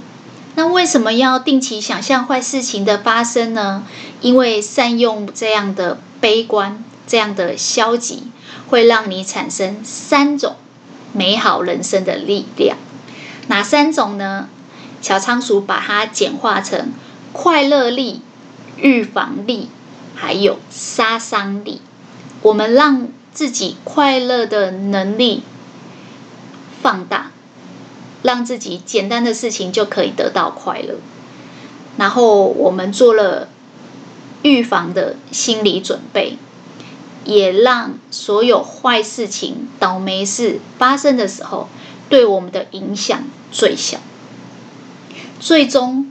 [0.55, 3.87] 那为什么要定期想象坏事情的发生呢？
[4.21, 8.25] 因为善用这样的悲观、这样的消极，
[8.69, 10.57] 会让你产生三种
[11.15, 12.77] 美好人生的力量。
[13.49, 14.49] 哪三种呢？
[15.03, 16.93] 小仓鼠把它简化成。
[17.33, 18.23] 快乐力、
[18.79, 19.69] 预防力，
[20.15, 21.83] 还有杀伤力。
[22.41, 25.43] 我们让自己快乐的能力
[26.83, 27.31] 放大，
[28.23, 30.95] 让自己简单的事情就可以得到快乐。
[31.97, 33.49] 然后我们做了
[34.43, 36.39] 预防的心理准备，
[37.25, 41.69] 也让所有坏事情、倒霉事发生的时候，
[42.09, 43.99] 对我们的影响最小。
[45.41, 46.11] 最终。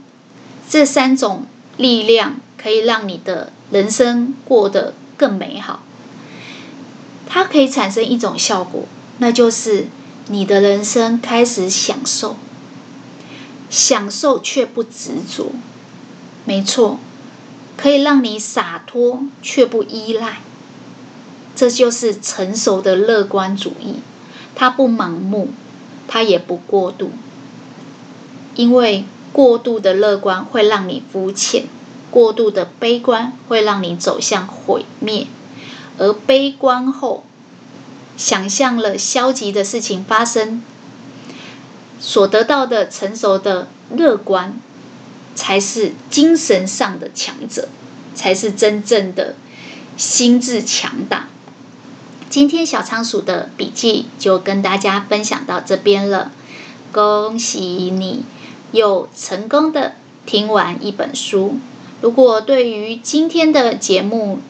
[0.70, 1.46] 这三种
[1.78, 5.82] 力量可以让你的人生过得更美好。
[7.26, 8.84] 它可以产生一种效果，
[9.16, 9.86] 那就是
[10.26, 12.36] 你的人生开始享受，
[13.70, 15.52] 享受却不执着。
[16.44, 17.00] 没错，
[17.78, 20.40] 可以让你洒脱却不依赖。
[21.56, 24.00] 这就是成熟的乐观主义。
[24.54, 25.48] 它不盲目，
[26.08, 27.12] 它也不过度，
[28.56, 29.04] 因为。
[29.30, 31.66] 过度的乐观会让你肤浅，
[32.10, 35.26] 过度的悲观会让你走向毁灭。
[35.98, 37.24] 而悲观后，
[38.16, 40.62] 想象了消极的事情发生，
[42.00, 44.58] 所得到的成熟的乐观，
[45.34, 47.68] 才是精神上的强者，
[48.14, 49.36] 才是真正的
[49.98, 51.28] 心智强大。
[52.30, 56.30] 今天小仓鼠的笔记就跟大家分享到这边了，
[56.92, 57.60] 恭喜
[57.90, 58.22] 你！
[58.70, 59.94] 又成功的
[60.26, 61.56] 听完一本书。
[62.02, 64.40] 如果对于今天的节目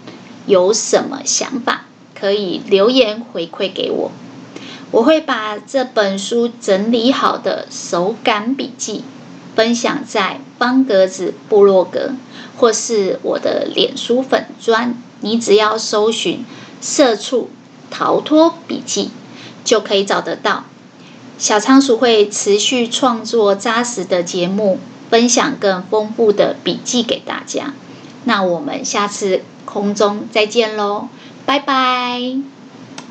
[0.47, 1.85] 有什么想法，
[2.18, 4.11] 可以留言回馈给我。
[4.91, 9.05] 我会把这本书整理好的手感笔记
[9.55, 12.11] 分享在方格子部落格，
[12.57, 15.01] 或是我的脸书粉砖。
[15.20, 16.45] 你只要搜寻
[16.83, 17.51] “社畜
[17.91, 19.11] 逃脱笔记”，
[19.64, 20.64] 就可以找得到。
[21.39, 27.74] 小仓鼠会持续创作扎实的节目，分享更丰富的笔记给大家。
[28.24, 31.09] 那我们下次空中再见喽，
[31.47, 32.58] 拜拜。